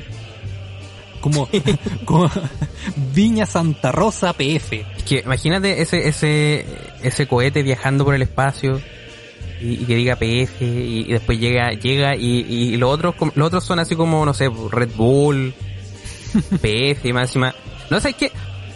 Como, 1.21 1.47
como 2.05 2.31
Viña 3.13 3.45
Santa 3.45 3.91
Rosa 3.91 4.33
PF. 4.33 4.85
Es 4.97 5.03
que 5.03 5.19
imagínate 5.19 5.81
ese, 5.81 6.07
ese, 6.07 6.65
ese 7.03 7.27
cohete 7.27 7.61
viajando 7.61 8.05
por 8.05 8.15
el 8.15 8.23
espacio 8.23 8.81
y, 9.61 9.73
y 9.73 9.85
que 9.85 9.95
diga 9.95 10.15
PF 10.15 10.61
y, 10.61 11.05
y 11.07 11.11
después 11.11 11.39
llega, 11.39 11.71
llega 11.71 12.15
y, 12.15 12.39
y 12.47 12.77
los 12.77 12.91
otros, 12.91 13.13
los 13.35 13.47
otros 13.47 13.63
son 13.63 13.79
así 13.79 13.95
como, 13.95 14.25
no 14.25 14.33
sé, 14.33 14.49
Red 14.71 14.89
Bull, 14.95 15.53
Más 17.13 17.29
encima. 17.29 17.53
No 17.89 17.99
sé 17.99 18.13
qué. 18.13 18.31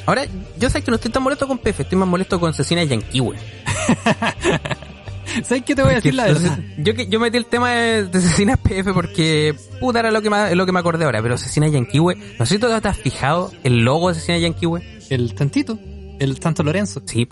Ahora, 0.05 0.25
yo 0.57 0.69
sé 0.69 0.81
que 0.81 0.91
no 0.91 0.95
estoy 0.95 1.11
tan 1.11 1.23
molesto 1.23 1.47
con 1.47 1.57
PF, 1.59 1.81
estoy 1.83 1.97
más 1.97 2.07
molesto 2.07 2.39
con 2.39 2.53
Cecina 2.53 2.83
Yankee, 2.83 3.19
güey. 3.19 3.37
¿Sabes 5.43 5.63
qué 5.63 5.75
te 5.75 5.83
voy 5.83 5.91
a 5.91 5.95
decir 5.95 6.15
la 6.15 6.25
verdad? 6.25 6.57
yo, 6.79 6.95
que- 6.95 7.07
yo 7.07 7.19
metí 7.19 7.37
el 7.37 7.45
tema 7.45 7.69
de, 7.71 8.05
de 8.07 8.21
Cecina 8.21 8.57
PF 8.57 8.91
porque, 8.93 9.53
puta, 9.79 9.99
era 9.99 10.09
lo 10.09 10.21
que, 10.23 10.31
me, 10.31 10.55
lo 10.55 10.65
que 10.65 10.71
me 10.71 10.79
acordé 10.79 11.05
ahora, 11.05 11.21
pero 11.21 11.37
Cecina 11.37 11.67
Yankee, 11.67 11.99
güey. 11.99 12.17
No 12.39 12.45
sé 12.47 12.55
si 12.55 12.59
tú 12.59 12.67
te 12.81 12.87
has 12.87 12.97
fijado 12.97 13.51
el 13.63 13.79
logo 13.85 14.09
de 14.09 14.15
Cecina 14.19 14.39
Yankee, 14.39 14.65
güey. 14.65 14.83
El 15.11 15.35
tantito. 15.35 15.77
El 16.19 16.39
Santo 16.41 16.63
Lorenzo. 16.63 17.01
Sí, 17.05 17.27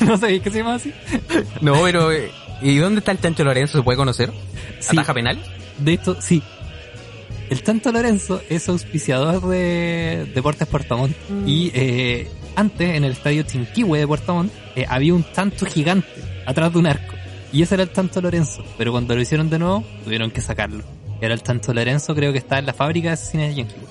¿No 0.00 0.18
sabéis 0.18 0.42
que 0.42 0.50
se 0.50 0.58
llama 0.58 0.74
así? 0.74 0.92
No, 1.60 1.74
pero 1.82 2.10
eh, 2.12 2.30
¿y 2.60 2.76
dónde 2.78 2.98
está 2.98 3.12
el 3.12 3.20
Chancho 3.20 3.44
Lorenzo? 3.44 3.78
¿Se 3.78 3.84
puede 3.84 3.96
conocer? 3.96 4.32
Sí. 4.80 4.96
¿Ataja 4.96 5.14
penal? 5.14 5.40
De 5.78 5.94
esto, 5.94 6.20
sí. 6.20 6.42
El 7.50 7.62
Tanto 7.62 7.92
Lorenzo 7.92 8.40
es 8.48 8.68
auspiciador 8.68 9.40
de 9.48 10.30
Deportes 10.34 10.66
Puerto 10.66 10.96
Montt. 10.98 11.16
Y 11.46 11.70
eh, 11.74 12.28
antes, 12.56 12.94
en 12.96 13.04
el 13.04 13.12
estadio 13.12 13.42
Chinquihue 13.44 13.98
de 14.00 14.06
Puerto 14.06 14.34
Montt, 14.34 14.52
eh, 14.74 14.84
había 14.88 15.14
un 15.14 15.22
tanto 15.22 15.64
gigante 15.66 16.08
atrás 16.44 16.72
de 16.72 16.78
un 16.78 16.86
arco. 16.86 17.14
Y 17.52 17.62
ese 17.62 17.74
era 17.74 17.84
el 17.84 17.90
Tanto 17.90 18.20
Lorenzo. 18.20 18.64
Pero 18.76 18.90
cuando 18.92 19.14
lo 19.14 19.22
hicieron 19.22 19.48
de 19.48 19.58
nuevo, 19.58 19.84
tuvieron 20.04 20.30
que 20.30 20.40
sacarlo. 20.40 20.82
Era 21.20 21.32
el 21.34 21.42
Tanto 21.42 21.72
Lorenzo, 21.72 22.14
creo 22.14 22.32
que 22.32 22.38
está 22.38 22.58
en 22.58 22.66
la 22.66 22.72
fábrica 22.74 23.10
de 23.10 23.16
cine 23.16 23.48
de 23.48 23.54
Chinquihue. 23.54 23.86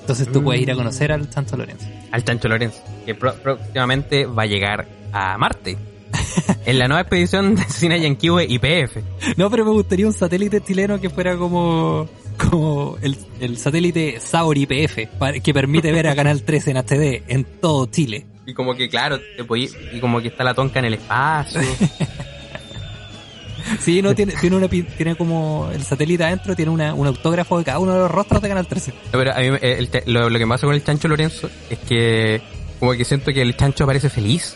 Entonces 0.00 0.30
tú 0.30 0.42
puedes 0.42 0.62
ir 0.62 0.70
a 0.70 0.76
conocer 0.76 1.10
al 1.10 1.28
Tanto 1.28 1.56
Lorenzo. 1.56 1.84
Al 2.12 2.24
Chancho 2.24 2.46
Lorenzo, 2.48 2.78
que 3.04 3.16
pro- 3.16 3.34
próximamente 3.34 4.24
va 4.24 4.44
a 4.44 4.46
llegar 4.46 4.86
a 5.12 5.36
Marte. 5.36 5.76
en 6.64 6.78
la 6.78 6.86
nueva 6.86 7.00
expedición 7.00 7.56
de 7.56 7.64
Cine 7.64 8.00
Yanquiwe 8.00 8.44
IPF. 8.48 8.98
No, 9.36 9.50
pero 9.50 9.64
me 9.64 9.72
gustaría 9.72 10.06
un 10.06 10.12
satélite 10.12 10.60
chileno 10.62 11.00
que 11.00 11.10
fuera 11.10 11.36
como 11.36 12.08
como 12.36 12.96
el, 13.02 13.16
el 13.40 13.58
satélite 13.58 14.20
Sauri 14.20 14.66
PF, 14.66 15.08
que 15.42 15.54
permite 15.54 15.90
ver 15.92 16.06
a 16.08 16.14
Canal 16.14 16.42
13 16.42 16.70
en 16.70 16.76
HD 16.78 17.22
en 17.28 17.44
todo 17.44 17.86
Chile. 17.86 18.26
Y 18.46 18.54
como 18.54 18.74
que, 18.74 18.88
claro, 18.88 19.18
te 19.18 19.44
podí- 19.44 19.70
y 19.92 19.98
como 20.00 20.20
que 20.22 20.28
está 20.28 20.44
la 20.44 20.54
tonca 20.54 20.78
en 20.78 20.84
el 20.86 20.94
espacio. 20.94 21.60
Sí, 23.80 24.00
no 24.00 24.14
tiene, 24.14 24.32
tiene 24.40 24.54
una 24.56 24.68
tiene 24.68 25.16
como 25.16 25.68
el 25.72 25.82
satélite 25.82 26.22
adentro, 26.22 26.54
tiene 26.54 26.70
una, 26.70 26.94
un 26.94 27.04
autógrafo 27.08 27.58
de 27.58 27.64
cada 27.64 27.80
uno 27.80 27.94
de 27.94 27.98
los 27.98 28.10
rostros 28.10 28.40
de 28.40 28.48
Canal 28.48 28.66
13. 28.68 28.92
No, 28.92 28.96
pero 29.12 29.32
a 29.34 29.38
mí 29.40 29.50
me- 29.50 29.58
el 29.60 29.90
lo, 30.06 30.30
lo 30.30 30.38
que 30.38 30.46
me 30.46 30.50
pasa 30.54 30.66
con 30.66 30.74
el 30.76 30.84
Chancho 30.84 31.08
Lorenzo 31.08 31.50
es 31.68 31.78
que 31.80 32.40
como 32.78 32.92
que 32.92 33.04
siento 33.04 33.32
que 33.32 33.42
el 33.42 33.56
chancho 33.56 33.84
parece 33.84 34.08
feliz. 34.08 34.54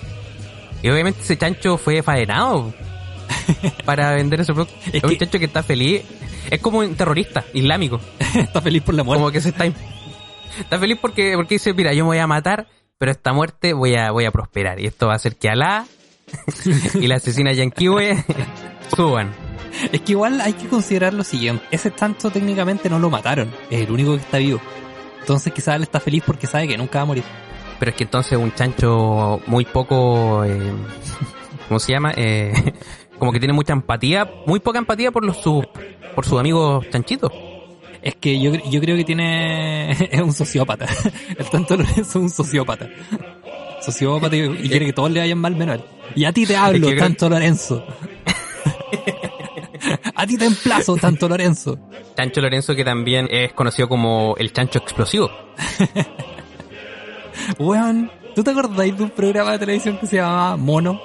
Y 0.82 0.90
obviamente 0.90 1.22
ese 1.22 1.36
chancho 1.36 1.76
fue 1.76 2.02
faenado 2.04 2.72
para 3.84 4.12
vender 4.14 4.40
ese 4.40 4.52
producto. 4.52 4.74
Es 4.86 4.94
Es 4.94 5.04
un 5.04 5.16
chancho 5.16 5.38
que 5.38 5.44
está 5.44 5.62
feliz. 5.62 6.02
Es 6.50 6.60
como 6.60 6.78
un 6.78 6.94
terrorista 6.94 7.44
islámico. 7.52 8.00
Está 8.34 8.60
feliz 8.60 8.82
por 8.82 8.94
la 8.94 9.04
muerte. 9.04 9.20
Como 9.20 9.32
que 9.32 9.40
se 9.40 9.50
está... 9.50 9.66
Está 9.66 10.78
feliz 10.78 10.98
porque, 11.00 11.34
porque 11.36 11.56
dice, 11.56 11.72
mira, 11.74 11.92
yo 11.92 12.04
me 12.04 12.08
voy 12.08 12.18
a 12.18 12.26
matar, 12.26 12.66
pero 12.98 13.12
esta 13.12 13.32
muerte 13.32 13.72
voy 13.72 13.94
a, 13.94 14.10
voy 14.10 14.24
a 14.24 14.30
prosperar. 14.30 14.80
Y 14.80 14.86
esto 14.86 15.06
va 15.06 15.12
a 15.12 15.16
hacer 15.16 15.36
que 15.36 15.48
Alá 15.48 15.86
y 16.94 17.06
la 17.06 17.16
asesina 17.16 17.52
Yanquiwe 17.52 18.24
suban. 18.94 19.32
Es 19.92 20.00
que 20.00 20.12
igual 20.12 20.40
hay 20.40 20.52
que 20.54 20.66
considerar 20.68 21.14
lo 21.14 21.24
siguiente. 21.24 21.64
Ese 21.70 21.90
tanto 21.90 22.30
técnicamente 22.30 22.90
no 22.90 22.98
lo 22.98 23.10
mataron. 23.10 23.50
Es 23.70 23.86
el 23.86 23.90
único 23.90 24.12
que 24.16 24.22
está 24.22 24.38
vivo. 24.38 24.60
Entonces 25.20 25.52
quizás 25.52 25.76
él 25.76 25.82
está 25.82 26.00
feliz 26.00 26.22
porque 26.26 26.46
sabe 26.46 26.66
que 26.68 26.76
nunca 26.76 26.98
va 26.98 27.02
a 27.02 27.06
morir. 27.06 27.24
Pero 27.78 27.90
es 27.90 27.96
que 27.96 28.04
entonces 28.04 28.38
un 28.38 28.52
chancho 28.54 29.40
muy 29.46 29.64
poco... 29.64 30.44
Eh, 30.44 30.72
¿Cómo 31.68 31.78
se 31.78 31.92
llama? 31.92 32.12
Eh, 32.16 32.52
como 33.20 33.30
que 33.32 33.38
tiene 33.38 33.52
mucha 33.52 33.72
empatía, 33.72 34.28
muy 34.46 34.58
poca 34.58 34.80
empatía 34.80 35.12
por 35.12 35.24
los 35.24 35.36
sus 35.36 35.64
por 36.16 36.26
sus 36.26 36.40
amigos 36.40 36.84
chanchitos. 36.90 37.30
Es 38.02 38.16
que 38.16 38.40
yo, 38.40 38.52
yo 38.54 38.80
creo 38.80 38.96
que 38.96 39.04
tiene... 39.04 39.92
es 40.10 40.20
un 40.20 40.32
sociópata. 40.32 40.86
El 41.38 41.48
tanto 41.50 41.76
Lorenzo 41.76 42.00
es 42.00 42.16
un 42.16 42.30
sociópata. 42.30 42.88
Sociópata 43.82 44.34
y, 44.34 44.40
y 44.40 44.68
quiere 44.68 44.86
que 44.86 44.92
todos 44.92 45.10
le 45.10 45.20
vayan 45.20 45.38
mal 45.38 45.54
menos 45.54 45.74
a 45.74 45.78
él. 45.78 45.84
Y 46.16 46.24
a 46.24 46.32
ti 46.32 46.46
te 46.46 46.56
hablo, 46.56 46.78
Es 46.78 46.82
que 46.82 46.88
yo 46.88 46.94
creo- 46.96 47.04
tanto 47.04 47.28
Lorenzo. 47.28 47.84
a 50.14 50.26
ti 50.26 50.36
te 50.36 50.44
emplazo, 50.46 50.96
tanto 50.96 51.28
Lorenzo. 51.28 51.78
Chancho 52.16 52.40
Lorenzo 52.40 52.74
que 52.74 52.84
también 52.84 53.28
es 53.30 53.52
conocido 53.52 53.88
como 53.88 54.34
el 54.38 54.52
chancho 54.52 54.78
explosivo. 54.78 55.30
Weón, 57.58 58.10
¿tú 58.34 58.42
te 58.42 58.50
acordáis 58.50 58.96
de 58.96 59.04
un 59.04 59.10
programa 59.10 59.52
de 59.52 59.58
televisión 59.58 59.98
que 59.98 60.06
se 60.06 60.16
llamaba 60.16 60.56
Mono? 60.56 61.00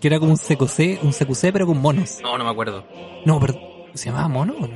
Que 0.00 0.08
era 0.08 0.18
como 0.18 0.32
un 0.32 0.38
CQC, 0.38 1.02
un 1.02 1.12
CQC 1.12 1.52
pero 1.52 1.66
con 1.66 1.80
monos. 1.80 2.18
No, 2.22 2.38
no 2.38 2.44
me 2.44 2.50
acuerdo. 2.50 2.84
No, 3.26 3.38
pero 3.38 3.54
¿se 3.94 4.06
llamaba 4.06 4.28
Mono 4.28 4.54
o 4.58 4.66
no? 4.66 4.74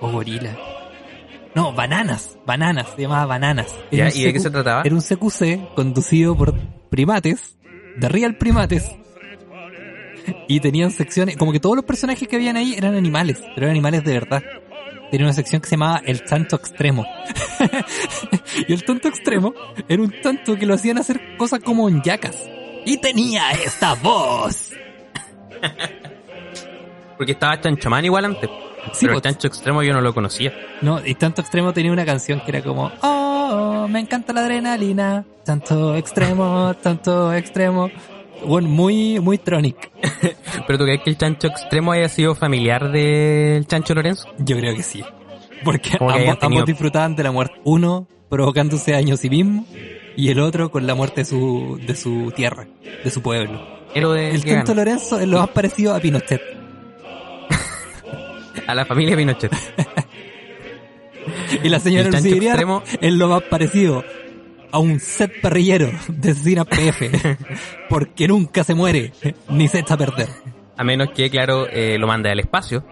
O 0.00 0.10
Gorila. 0.10 0.56
No, 1.54 1.72
Bananas, 1.72 2.36
Bananas, 2.44 2.88
se 2.96 3.02
llamaba 3.02 3.26
Bananas. 3.26 3.74
¿y 3.90 3.98
de 3.98 4.32
qué 4.32 4.40
se 4.40 4.50
trataba? 4.50 4.82
Era 4.84 4.94
un 4.94 5.00
CQC 5.00 5.74
conducido 5.74 6.36
por 6.36 6.54
primates, 6.90 7.56
de 7.96 8.08
Real 8.08 8.36
Primates, 8.36 8.90
y 10.48 10.60
tenían 10.60 10.90
secciones, 10.90 11.36
como 11.36 11.52
que 11.52 11.60
todos 11.60 11.76
los 11.76 11.84
personajes 11.84 12.26
que 12.26 12.36
habían 12.36 12.56
ahí 12.56 12.74
eran 12.74 12.94
animales, 12.94 13.40
pero 13.54 13.66
eran 13.66 13.70
animales 13.70 14.04
de 14.04 14.12
verdad. 14.12 14.42
Tenía 15.10 15.26
una 15.26 15.34
sección 15.34 15.60
que 15.60 15.68
se 15.68 15.76
llamaba 15.76 16.02
El 16.04 16.24
Tanto 16.24 16.56
Extremo. 16.56 17.06
y 18.68 18.72
el 18.72 18.84
Tanto 18.84 19.08
Extremo 19.08 19.54
era 19.88 20.02
un 20.02 20.12
tanto 20.22 20.56
que 20.56 20.66
lo 20.66 20.74
hacían 20.74 20.98
hacer 20.98 21.36
cosas 21.36 21.60
como 21.60 21.88
en 21.88 22.02
yacas. 22.02 22.48
Y 22.84 22.96
tenía 22.98 23.50
esta 23.52 23.94
voz. 23.94 24.70
Porque 27.16 27.32
estaba 27.32 27.60
Chanchomán 27.60 28.04
igual 28.04 28.24
antes. 28.26 28.50
Sí, 28.92 29.06
pero 29.06 29.12
pues. 29.14 29.22
Chancho 29.22 29.46
Extremo 29.48 29.82
yo 29.82 29.92
no 29.94 30.00
lo 30.00 30.12
conocía. 30.12 30.52
No, 30.82 31.04
y 31.04 31.14
Tanto 31.14 31.40
Extremo 31.40 31.72
tenía 31.72 31.92
una 31.92 32.04
canción 32.04 32.40
que 32.40 32.50
era 32.50 32.62
como, 32.62 32.92
oh, 33.02 33.86
me 33.88 34.00
encanta 34.00 34.32
la 34.32 34.40
adrenalina, 34.42 35.24
tanto 35.44 35.94
extremo, 35.96 36.74
tanto 36.82 37.32
extremo. 37.32 37.90
Bueno, 38.44 38.68
muy, 38.68 39.20
muy 39.20 39.38
tronic. 39.38 39.90
¿Pero 40.66 40.78
tú 40.78 40.84
crees 40.84 41.00
que 41.02 41.10
el 41.10 41.16
Chancho 41.16 41.46
Extremo 41.46 41.92
haya 41.92 42.08
sido 42.10 42.34
familiar 42.34 42.90
del 42.90 43.66
Chancho 43.66 43.94
Lorenzo? 43.94 44.28
Yo 44.38 44.58
creo 44.58 44.74
que 44.74 44.82
sí. 44.82 45.02
Porque 45.64 45.90
ambos, 45.98 46.14
tenido- 46.14 46.38
ambos 46.42 46.66
disfrutaban 46.66 47.16
de 47.16 47.22
la 47.22 47.30
muerte. 47.32 47.54
Uno 47.64 48.06
provocándose 48.28 48.92
daño 48.92 49.14
a 49.14 49.16
sí 49.16 49.30
mismo 49.30 49.64
y 50.16 50.30
el 50.30 50.40
otro 50.40 50.70
con 50.70 50.86
la 50.86 50.94
muerte 50.94 51.22
de 51.22 51.24
su, 51.24 51.80
de 51.84 51.96
su 51.96 52.32
tierra, 52.34 52.66
de 53.02 53.10
su 53.10 53.22
pueblo. 53.22 53.74
El 53.94 54.42
ganó. 54.42 54.74
Lorenzo 54.74 55.20
es 55.20 55.28
lo 55.28 55.38
más 55.38 55.50
parecido 55.50 55.94
a 55.94 56.00
Pinochet. 56.00 56.40
a 58.66 58.74
la 58.74 58.84
familia 58.84 59.16
Pinochet. 59.16 59.52
Y 61.62 61.68
la 61.68 61.80
señora 61.80 62.10
Lucía 62.10 62.56
es 63.00 63.12
lo 63.12 63.28
más 63.28 63.42
parecido 63.44 64.04
a 64.70 64.78
un 64.78 64.98
set 64.98 65.40
parrillero 65.40 65.90
de 66.08 66.32
Asesina 66.32 66.64
PF. 66.64 67.08
Porque 67.88 68.26
nunca 68.26 68.64
se 68.64 68.74
muere, 68.74 69.12
ni 69.48 69.68
se 69.68 69.78
echa 69.78 69.94
a 69.94 69.96
perder. 69.96 70.28
A 70.76 70.82
menos 70.82 71.10
que, 71.14 71.30
claro, 71.30 71.66
eh, 71.68 71.96
lo 71.98 72.08
mande 72.08 72.30
al 72.30 72.40
espacio, 72.40 72.84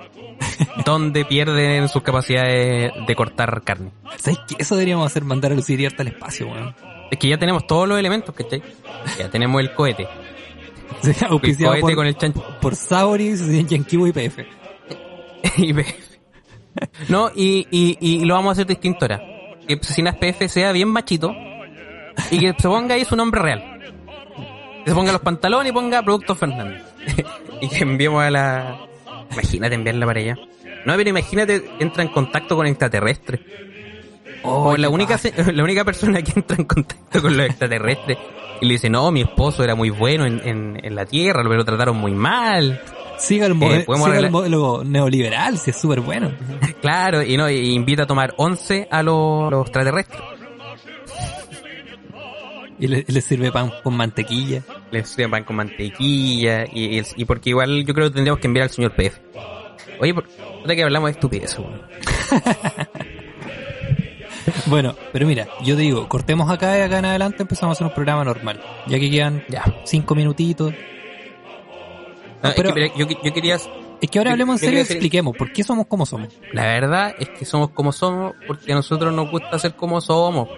donde 0.87 1.24
pierden 1.24 1.88
sus 1.88 2.02
capacidades 2.02 2.92
de 3.06 3.14
cortar 3.16 3.62
carne. 3.64 3.90
¿Sabes 4.16 4.38
qué? 4.46 4.54
Eso 4.58 4.76
deberíamos 4.76 5.06
hacer, 5.06 5.24
mandar 5.24 5.52
a 5.52 5.56
Lucía 5.56 5.74
Iriarte 5.74 6.02
al 6.02 6.08
espacio, 6.08 6.46
weón. 6.46 6.74
Es 7.12 7.18
que 7.18 7.29
ya 7.29 7.37
tenemos 7.37 7.66
todos 7.66 7.87
los 7.87 7.98
elementos, 7.98 8.35
¿cachai? 8.35 8.62
Ya 9.18 9.29
tenemos 9.29 9.61
el 9.61 9.75
cohete. 9.75 10.09
El 11.03 11.29
cohete 11.29 11.81
por, 11.81 11.94
con 11.94 12.07
el 12.07 12.16
chancho. 12.16 12.42
por 12.61 12.75
Sauris, 12.75 13.46
Yankibu 13.68 14.07
y 14.09 14.12
PF. 14.12 14.46
y 15.59 15.75
PF. 15.75 15.94
No, 17.09 17.31
y, 17.35 17.66
y, 17.70 17.98
y 18.01 18.25
lo 18.25 18.35
vamos 18.35 18.51
a 18.51 18.53
hacer 18.53 18.66
distinto 18.66 19.05
ahora. 19.05 19.20
Que 19.68 19.75
Asesinas 19.75 20.16
PF 20.16 20.48
sea 20.48 20.72
bien 20.72 20.88
machito 20.88 21.35
y 22.31 22.38
que 22.38 22.55
se 22.57 22.68
ponga 22.68 22.94
ahí 22.94 23.05
su 23.05 23.14
nombre 23.14 23.42
real. 23.42 23.92
Que 24.85 24.90
se 24.90 24.94
ponga 24.94 25.12
los 25.12 25.20
pantalones 25.20 25.70
y 25.70 25.75
ponga 25.75 26.03
Productos 26.03 26.38
Fernández. 26.38 26.83
y 27.61 27.68
que 27.68 27.83
enviemos 27.83 28.22
a 28.22 28.31
la... 28.31 28.87
Imagínate 29.33 29.75
enviarla 29.75 30.07
para 30.07 30.20
allá. 30.20 30.37
No, 30.87 30.96
pero 30.96 31.11
imagínate, 31.11 31.62
entra 31.79 32.05
en 32.05 32.09
contacto 32.09 32.57
con 32.57 32.66
extraterrestres. 32.66 33.40
Oh, 34.44 34.76
la 34.76 34.88
única, 34.88 35.18
se- 35.18 35.33
la 35.52 35.62
única 35.64 35.85
persona 35.85 36.22
que 36.22 36.33
entra 36.37 36.57
en 36.59 36.64
contacto 36.64 37.22
con 37.22 37.37
los 37.37 37.46
extraterrestres 37.46 38.18
y 38.61 38.66
le 38.66 38.72
dice, 38.74 38.88
no, 38.90 39.11
mi 39.11 39.22
esposo 39.22 39.64
era 39.64 39.74
muy 39.74 39.90
bueno 39.90 40.24
en, 40.26 40.40
en, 40.46 40.81
en 40.85 40.94
la 40.94 41.05
Tierra, 41.07 41.42
pero 41.42 41.57
lo 41.57 41.64
trataron 41.64 41.96
muy 41.96 42.12
mal. 42.12 42.81
Siga 43.18 43.46
el, 43.46 43.52
Eh, 43.62 43.85
siga 43.87 44.18
el 44.18 44.31
modelo 44.31 44.83
neoliberal, 44.85 45.59
si 45.59 45.70
es 45.70 45.76
súper 45.81 46.00
bueno. 46.00 46.33
Claro, 46.81 47.22
y 47.22 47.37
no, 47.37 47.48
y 47.48 47.74
invita 47.74 48.02
a 48.02 48.07
tomar 48.07 48.35
11 48.37 48.88
a 48.90 49.02
los, 49.05 49.50
los 49.50 49.62
extraterrestres. 49.62 50.20
Y 52.81 52.88
le, 52.88 53.05
le 53.07 53.20
sirve 53.20 53.52
pan 53.52 53.70
con 53.85 53.94
mantequilla. 53.96 54.62
Les 54.90 55.09
sirven 55.09 55.31
pan 55.31 55.44
con 55.44 55.55
mantequilla 55.57 56.64
y, 56.72 56.98
y, 56.98 57.02
y 57.16 57.24
porque 57.24 57.50
igual 57.50 57.85
yo 57.85 57.94
creo 57.94 58.09
que 58.09 58.14
tendríamos 58.14 58.40
que 58.40 58.48
enviar 58.48 58.64
al 58.64 58.70
señor 58.70 58.92
PF. 58.96 59.20
Oye, 60.00 60.12
por, 60.14 60.24
que 60.26 60.83
hablamos 60.83 61.09
de 61.09 61.12
estupidez. 61.12 61.57
Bueno, 64.66 64.94
pero 65.12 65.27
mira, 65.27 65.48
yo 65.64 65.75
te 65.77 65.83
digo, 65.83 66.09
cortemos 66.09 66.51
acá 66.51 66.79
y 66.79 66.83
acá 66.83 66.98
en 66.98 67.05
adelante 67.07 67.42
empezamos 67.42 67.72
a 67.72 67.75
hacer 67.79 67.87
un 67.87 67.94
programa 67.94 68.25
normal. 68.25 68.61
Ya 68.87 68.98
que 68.98 69.11
quedan 69.11 69.44
Ya. 69.48 69.64
cinco 69.85 70.14
minutitos. 70.14 70.72
No, 72.42 72.48
es 72.48 72.55
pero- 72.55 72.75
que, 72.75 72.90
pero 72.94 73.09
yo, 73.11 73.20
yo 73.22 73.33
quería, 73.33 73.57
Es 74.01 74.11
que 74.11 74.18
ahora 74.18 74.31
Yo- 74.31 74.33
hablemos 74.33 74.55
en 74.61 74.66
serio 74.66 74.79
y 74.81 74.83
expliquemos 74.83 75.37
por 75.37 75.53
qué 75.53 75.62
somos 75.62 75.87
como 75.87 76.05
somos. 76.07 76.29
la 76.53 76.64
verdad 76.64 77.14
es 77.20 77.29
que 77.29 77.44
somos 77.44 77.70
como 77.70 77.92
somos 77.92 78.35
porque 78.48 78.72
a 78.72 78.75
nosotros 78.75 79.12
nos 79.14 79.31
gusta 79.31 79.57
ser 79.61 79.75
como 79.75 80.01
somos. 80.01 80.48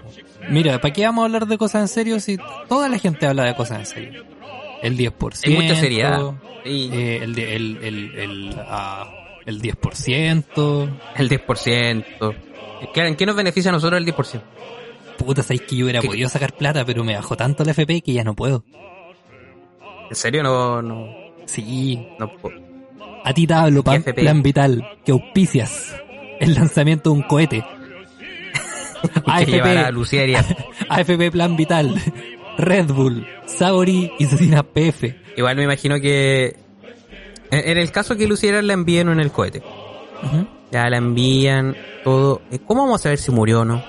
Mira, 0.49 0.81
¿para 0.81 0.91
qué 0.93 1.05
vamos 1.05 1.21
a 1.21 1.25
hablar 1.25 1.45
de 1.45 1.57
cosas 1.59 1.81
en 1.83 1.87
serio 1.87 2.19
si 2.19 2.37
toda 2.67 2.89
la 2.89 2.97
gente 2.97 3.27
habla 3.27 3.43
de 3.43 3.55
cosas 3.55 3.79
en 3.79 3.85
serio? 3.85 4.23
El 4.81 4.97
10%. 4.97 5.47
Hay 5.47 5.55
mucha 5.55 5.75
seriedad. 5.75 6.31
Sí. 6.63 6.89
eh, 6.91 7.19
el, 7.21 7.37
el, 7.37 7.77
el, 7.83 8.17
el, 8.17 8.55
ah, 8.67 9.07
el 9.45 9.61
10%. 9.61 10.89
El 11.15 11.29
10%. 11.29 12.35
¿En 12.95 13.15
qué 13.15 13.25
nos 13.25 13.35
beneficia 13.35 13.69
a 13.69 13.73
nosotros 13.73 13.99
el 13.99 14.05
10%? 14.05 14.41
Puta, 15.17 15.43
sabéis 15.43 15.61
que 15.61 15.75
yo 15.77 15.85
hubiera 15.85 16.01
¿Qué? 16.01 16.07
podido 16.07 16.29
sacar 16.29 16.53
plata, 16.53 16.85
pero 16.85 17.03
me 17.03 17.15
bajó 17.15 17.35
tanto 17.37 17.63
el 17.63 17.69
FP 17.69 18.01
que 18.01 18.13
ya 18.13 18.23
no 18.23 18.35
puedo. 18.35 18.63
¿En 20.09 20.15
serio? 20.15 20.43
No, 20.43 20.81
no, 20.81 21.07
Sí, 21.45 22.05
no 22.19 22.29
puedo. 22.37 22.57
a 23.23 23.33
ti 23.33 23.47
te 23.47 23.53
hablo, 23.53 23.81
¿Qué 23.83 23.99
pan-? 24.01 24.03
Plan 24.15 24.43
Vital, 24.43 24.87
que 25.05 25.11
auspicias 25.11 25.95
el 26.39 26.53
lanzamiento 26.53 27.09
de 27.11 27.15
un 27.15 27.21
cohete. 27.23 27.63
llevar 29.45 29.77
a 29.77 29.87
AFP. 29.87 30.35
AFP 30.89 31.31
Plan 31.31 31.55
Vital, 31.55 31.95
Red 32.57 32.87
Bull, 32.87 33.25
Sauri 33.45 34.11
y 34.19 34.25
Cecina 34.25 34.63
PF. 34.63 35.15
Igual 35.37 35.55
me 35.55 35.63
imagino 35.63 35.99
que 35.99 36.55
en, 37.51 37.69
en 37.69 37.77
el 37.77 37.91
caso 37.91 38.15
que 38.15 38.27
Lucía 38.27 38.49
Arias 38.49 38.65
la 38.65 38.73
envíen 38.73 39.09
en 39.09 39.19
el 39.19 39.31
cohete. 39.31 39.61
Ya 40.71 40.89
la 40.89 40.97
envían 40.97 41.75
todo. 42.03 42.41
Eh, 42.51 42.59
¿Cómo 42.65 42.83
vamos 42.83 43.01
a 43.01 43.03
saber 43.03 43.17
si 43.17 43.31
murió 43.31 43.61
o 43.61 43.65
no? 43.65 43.83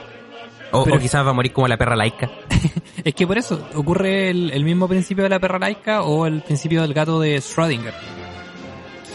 O, 0.72 0.84
Pero- 0.84 0.96
o 0.96 1.00
quizás 1.00 1.24
va 1.24 1.30
a 1.30 1.32
morir 1.34 1.52
como 1.52 1.68
la 1.68 1.76
perra 1.76 1.96
laica. 1.96 2.30
Es 3.04 3.14
que 3.14 3.24
por 3.26 3.38
eso 3.38 3.64
ocurre 3.74 4.30
el, 4.30 4.50
el 4.50 4.64
mismo 4.64 4.88
principio 4.88 5.22
de 5.22 5.30
la 5.30 5.38
perra 5.38 5.58
laica 5.60 6.02
o 6.02 6.26
el 6.26 6.42
principio 6.42 6.82
del 6.82 6.92
gato 6.92 7.20
de 7.20 7.36
Schrödinger. 7.38 7.92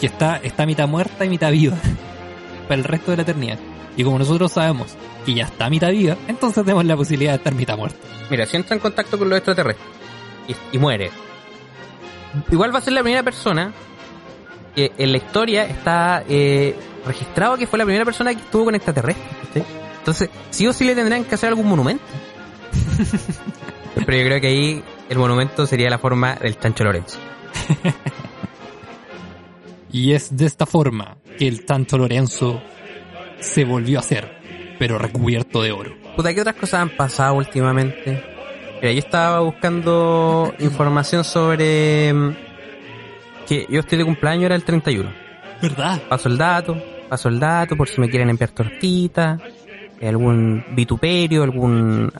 Que 0.00 0.06
está, 0.06 0.38
está 0.38 0.64
mitad 0.64 0.88
muerta 0.88 1.24
y 1.24 1.28
mitad 1.28 1.52
viva. 1.52 1.76
Para 2.68 2.76
el 2.76 2.84
resto 2.84 3.10
de 3.10 3.18
la 3.18 3.22
eternidad. 3.24 3.58
Y 3.96 4.02
como 4.04 4.18
nosotros 4.18 4.50
sabemos 4.52 4.96
que 5.26 5.34
ya 5.34 5.44
está 5.44 5.68
mitad 5.68 5.90
viva, 5.90 6.16
entonces 6.26 6.64
tenemos 6.64 6.86
la 6.86 6.96
posibilidad 6.96 7.32
de 7.32 7.36
estar 7.36 7.54
mitad 7.54 7.76
muerta. 7.76 7.98
Mira, 8.30 8.46
si 8.46 8.56
entra 8.56 8.74
en 8.74 8.80
contacto 8.80 9.18
con 9.18 9.28
los 9.28 9.36
extraterrestres 9.36 9.86
y, 10.48 10.76
y 10.76 10.78
muere, 10.78 11.10
igual 12.50 12.74
va 12.74 12.78
a 12.78 12.82
ser 12.82 12.94
la 12.94 13.02
primera 13.02 13.22
persona 13.22 13.72
que 14.74 14.92
en 14.96 15.12
la 15.12 15.18
historia 15.18 15.66
está 15.66 16.24
eh, 16.26 16.74
registrado 17.06 17.56
que 17.56 17.66
fue 17.66 17.78
la 17.78 17.84
primera 17.84 18.04
persona 18.04 18.34
que 18.34 18.40
estuvo 18.40 18.64
con 18.66 18.74
extraterrestres. 18.74 19.26
¿sí? 19.54 19.62
Entonces, 19.98 20.30
sí 20.50 20.66
o 20.66 20.72
sí 20.72 20.84
le 20.84 20.94
tendrán 20.94 21.24
que 21.24 21.34
hacer 21.34 21.48
algún 21.48 21.68
monumento. 21.68 22.04
Pero 23.94 24.18
yo 24.18 24.24
creo 24.24 24.40
que 24.40 24.46
ahí 24.46 24.84
el 25.08 25.18
monumento 25.18 25.66
sería 25.66 25.90
la 25.90 25.98
forma 25.98 26.34
del 26.34 26.58
Chancho 26.58 26.84
Lorenzo. 26.84 27.18
Y 29.92 30.14
es 30.14 30.34
de 30.34 30.46
esta 30.46 30.64
forma 30.64 31.18
que 31.38 31.46
el 31.46 31.66
Tanto 31.66 31.98
Lorenzo 31.98 32.62
se 33.40 33.64
volvió 33.64 33.98
a 33.98 34.00
hacer, 34.00 34.76
pero 34.78 34.98
recubierto 34.98 35.60
de 35.60 35.70
oro. 35.70 35.94
Puta, 36.16 36.32
¿qué 36.32 36.40
otras 36.40 36.56
cosas 36.56 36.80
han 36.80 36.96
pasado 36.96 37.34
últimamente? 37.34 38.24
Mira, 38.80 38.92
yo 38.92 38.98
estaba 38.98 39.40
buscando 39.40 40.54
información 40.60 41.24
sobre 41.24 42.12
mm, 42.12 42.36
que 43.46 43.66
yo 43.68 43.80
estoy 43.80 43.98
de 43.98 44.04
cumpleaños, 44.04 44.44
era 44.44 44.54
el 44.54 44.64
31. 44.64 45.12
¿Verdad? 45.60 46.02
Paso 46.08 46.28
el 46.30 46.38
dato, 46.38 46.82
paso 47.12 47.28
por 47.76 47.90
si 47.90 48.00
me 48.00 48.08
quieren 48.08 48.30
enviar 48.30 48.52
tortitas, 48.52 49.38
eh, 50.00 50.08
algún 50.08 50.64
vituperio, 50.74 51.42
algún 51.42 52.10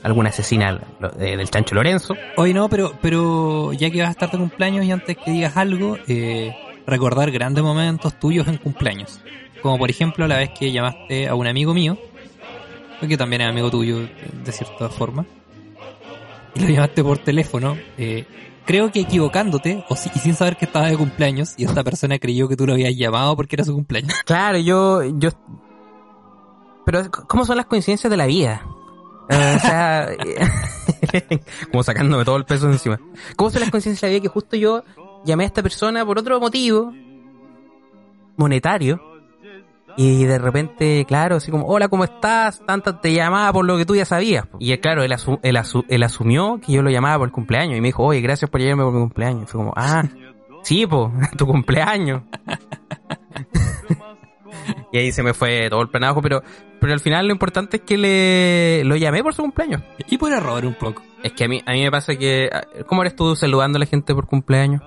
eh, 1.19 1.35
del 1.35 1.49
Chancho 1.49 1.73
Lorenzo. 1.73 2.15
Hoy 2.37 2.53
no, 2.53 2.69
pero, 2.69 2.93
pero 3.01 3.73
ya 3.73 3.89
que 3.89 4.01
vas 4.01 4.09
a 4.09 4.11
estar 4.11 4.29
de 4.29 4.37
cumpleaños 4.37 4.85
y 4.85 4.91
antes 4.91 5.17
que 5.17 5.31
digas 5.31 5.57
algo, 5.57 5.97
eh, 6.07 6.53
recordar 6.85 7.31
grandes 7.31 7.63
momentos 7.63 8.19
tuyos 8.19 8.47
en 8.47 8.57
cumpleaños. 8.57 9.19
Como 9.63 9.79
por 9.79 9.89
ejemplo 9.89 10.27
la 10.27 10.37
vez 10.37 10.51
que 10.51 10.71
llamaste 10.71 11.27
a 11.27 11.33
un 11.33 11.47
amigo 11.47 11.73
mío, 11.73 11.97
que 13.01 13.17
también 13.17 13.41
es 13.41 13.47
amigo 13.47 13.71
tuyo 13.71 14.01
de 14.45 14.51
cierta 14.51 14.89
forma, 14.89 15.25
y 16.53 16.59
lo 16.59 16.69
llamaste 16.69 17.03
por 17.03 17.17
teléfono, 17.17 17.75
eh, 17.97 18.25
creo 18.65 18.91
que 18.91 19.01
equivocándote, 19.01 19.83
o 19.89 19.95
si- 19.95 20.09
y 20.15 20.19
sin 20.19 20.33
saber 20.35 20.57
que 20.57 20.65
estaba 20.65 20.87
de 20.87 20.97
cumpleaños, 20.97 21.53
y 21.57 21.65
esta 21.65 21.83
persona 21.83 22.19
creyó 22.19 22.47
que 22.47 22.55
tú 22.55 22.65
lo 22.65 22.73
habías 22.73 22.95
llamado 22.95 23.35
porque 23.35 23.55
era 23.55 23.63
su 23.63 23.73
cumpleaños. 23.73 24.13
Claro, 24.25 24.57
yo, 24.57 25.03
yo, 25.03 25.29
pero 26.85 27.09
¿cómo 27.27 27.45
son 27.45 27.57
las 27.57 27.65
coincidencias 27.65 28.09
de 28.11 28.17
la 28.17 28.25
vida? 28.25 28.65
Eh, 29.29 29.53
o 29.55 29.59
sea, 29.59 30.09
como 31.71 31.81
sacándome 31.83 32.25
todo 32.25 32.35
el 32.35 32.45
peso 32.45 32.69
encima. 32.69 32.99
¿Cómo 33.37 33.49
son 33.49 33.61
las 33.61 33.71
coincidencias 33.71 34.01
de 34.01 34.07
la 34.07 34.11
vida 34.19 34.21
que 34.23 34.27
justo 34.27 34.55
yo 34.57 34.83
llamé 35.23 35.45
a 35.45 35.47
esta 35.47 35.63
persona 35.63 36.05
por 36.05 36.19
otro 36.19 36.39
motivo 36.41 36.91
monetario 38.35 39.01
Y 39.95 40.23
de 40.25 40.39
repente, 40.39 41.05
claro, 41.07 41.35
así 41.35 41.51
como, 41.51 41.67
hola, 41.67 41.87
¿cómo 41.87 42.03
estás? 42.03 42.63
Tanta 42.65 42.99
te 42.99 43.13
llamaba 43.13 43.53
por 43.53 43.65
lo 43.65 43.77
que 43.77 43.85
tú 43.85 43.95
ya 43.95 44.05
sabías. 44.05 44.45
Y 44.59 44.71
eh, 44.71 44.79
claro, 44.79 45.03
él, 45.03 45.11
asu- 45.11 45.39
él, 45.43 45.55
asu- 45.55 45.85
él 45.87 46.01
asumió 46.03 46.59
que 46.65 46.71
yo 46.71 46.81
lo 46.81 46.89
llamaba 46.89 47.19
por 47.19 47.27
el 47.27 47.31
cumpleaños. 47.31 47.77
Y 47.77 47.81
me 47.81 47.89
dijo, 47.89 48.03
oye, 48.03 48.21
gracias 48.21 48.49
por 48.49 48.59
llamarme 48.59 48.83
por 48.85 48.93
mi 48.93 48.99
cumpleaños. 49.01 49.43
Y 49.43 49.47
fue 49.47 49.59
como, 49.59 49.73
ah, 49.75 50.03
sí, 50.63 50.87
po, 50.87 51.11
tu 51.37 51.45
cumpleaños. 51.45 52.23
y 54.91 54.97
ahí 54.97 55.11
se 55.11 55.23
me 55.23 55.33
fue 55.33 55.69
todo 55.69 55.81
el 55.81 55.89
planajo, 55.89 56.21
pero, 56.21 56.43
pero 56.79 56.93
al 56.93 56.99
final 56.99 57.27
lo 57.27 57.33
importante 57.33 57.77
es 57.77 57.83
que 57.83 57.97
le 57.97 58.83
lo 58.85 58.95
llamé 58.95 59.23
por 59.23 59.33
su 59.33 59.41
cumpleaños. 59.41 59.81
Y 60.07 60.17
por 60.17 60.31
error 60.31 60.65
un 60.65 60.75
poco. 60.75 61.01
Es 61.23 61.31
que 61.33 61.45
a 61.45 61.47
mí, 61.47 61.61
a 61.65 61.71
mí 61.71 61.83
me 61.83 61.91
pasa 61.91 62.15
que, 62.15 62.49
¿cómo 62.87 63.01
eres 63.03 63.15
tú 63.15 63.35
saludando 63.35 63.77
a 63.77 63.79
la 63.79 63.85
gente 63.85 64.13
por 64.13 64.27
cumpleaños? 64.27 64.81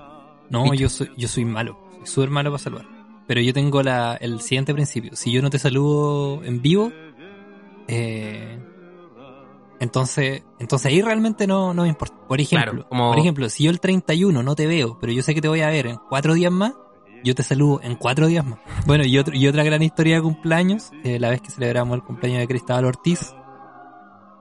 No, 0.49 0.73
yo 0.73 0.87
soy, 0.89 1.11
yo 1.17 1.27
soy 1.27 1.45
malo. 1.45 1.77
Soy 1.99 2.07
súper 2.23 2.29
malo 2.29 2.51
para 2.51 2.63
saludar. 2.63 2.85
Pero 3.27 3.41
yo 3.41 3.53
tengo 3.53 3.83
la, 3.83 4.15
el 4.15 4.39
siguiente 4.41 4.73
principio. 4.73 5.15
Si 5.15 5.31
yo 5.31 5.41
no 5.41 5.49
te 5.49 5.59
saludo 5.59 6.43
en 6.43 6.61
vivo, 6.61 6.91
eh, 7.87 8.57
entonces, 9.79 10.43
entonces 10.59 10.85
ahí 10.91 11.01
realmente 11.01 11.45
no, 11.45 11.73
no 11.73 11.83
me 11.83 11.89
importa. 11.89 12.15
Por 12.27 12.41
ejemplo, 12.41 12.71
Claro, 12.71 12.89
como- 12.89 13.09
por 13.11 13.19
ejemplo, 13.19 13.49
si 13.49 13.65
yo 13.65 13.69
el 13.71 13.79
31 13.79 14.41
no 14.43 14.55
te 14.55 14.65
veo, 14.67 14.97
pero 14.99 15.11
yo 15.13 15.21
sé 15.21 15.35
que 15.35 15.41
te 15.41 15.47
voy 15.47 15.61
a 15.61 15.67
ver 15.69 15.87
en 15.87 15.97
cuatro 16.09 16.33
días 16.33 16.51
más, 16.51 16.73
yo 17.23 17.35
te 17.35 17.43
saludo 17.43 17.79
en 17.83 17.95
cuatro 17.95 18.27
días 18.27 18.45
más. 18.45 18.59
Bueno, 18.87 19.05
y, 19.05 19.17
otro, 19.17 19.35
y 19.35 19.47
otra 19.47 19.63
gran 19.63 19.83
historia 19.83 20.15
de 20.15 20.21
cumpleaños, 20.21 20.91
eh, 21.03 21.19
la 21.19 21.29
vez 21.29 21.41
que 21.41 21.51
celebramos 21.51 21.95
el 21.95 22.03
cumpleaños 22.03 22.39
de 22.39 22.47
Cristóbal 22.47 22.85
Ortiz, 22.85 23.33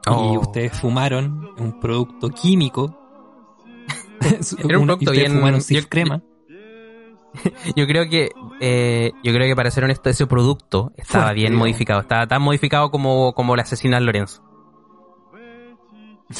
y 0.07 0.09
Oh. 0.09 0.39
ustedes 0.41 0.73
fumaron 0.79 1.49
un 1.59 1.81
producto 1.81 2.29
químico. 2.31 2.97
Era 4.21 4.79
un 4.79 4.87
producto 4.87 5.11
ustedes 5.11 5.19
bien- 5.19 5.33
fumaron 5.33 5.61
yo- 5.61 5.89
crema. 5.89 6.23
Yo 7.77 7.87
creo 7.87 8.09
que, 8.09 8.31
eh, 8.61 9.13
yo 9.23 9.33
creo 9.33 9.47
que 9.47 9.57
para 9.57 9.71
ser 9.71 9.85
honesto, 9.85 10.09
ese 10.11 10.27
producto 10.27 10.93
estaba 10.97 11.25
Fuerte, 11.25 11.35
bien 11.35 11.47
digamos. 11.53 11.69
modificado. 11.69 12.01
Estaba 12.01 12.27
tan 12.27 12.43
modificado 12.43 12.91
como, 12.91 13.33
como 13.35 13.57
la 13.57 13.63
asesina 13.63 14.01
Lorenzo. 14.01 14.43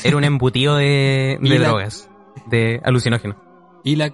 Era 0.03 0.17
un 0.17 0.25
embutido 0.25 0.77
de, 0.77 1.39
Y 1.41 1.49
de 1.49 1.59
la- 1.59 1.69
drogas, 1.69 2.11
de 2.47 2.81
alucinógenos. 2.85 3.37
Y 3.85 3.97
la, 3.97 4.13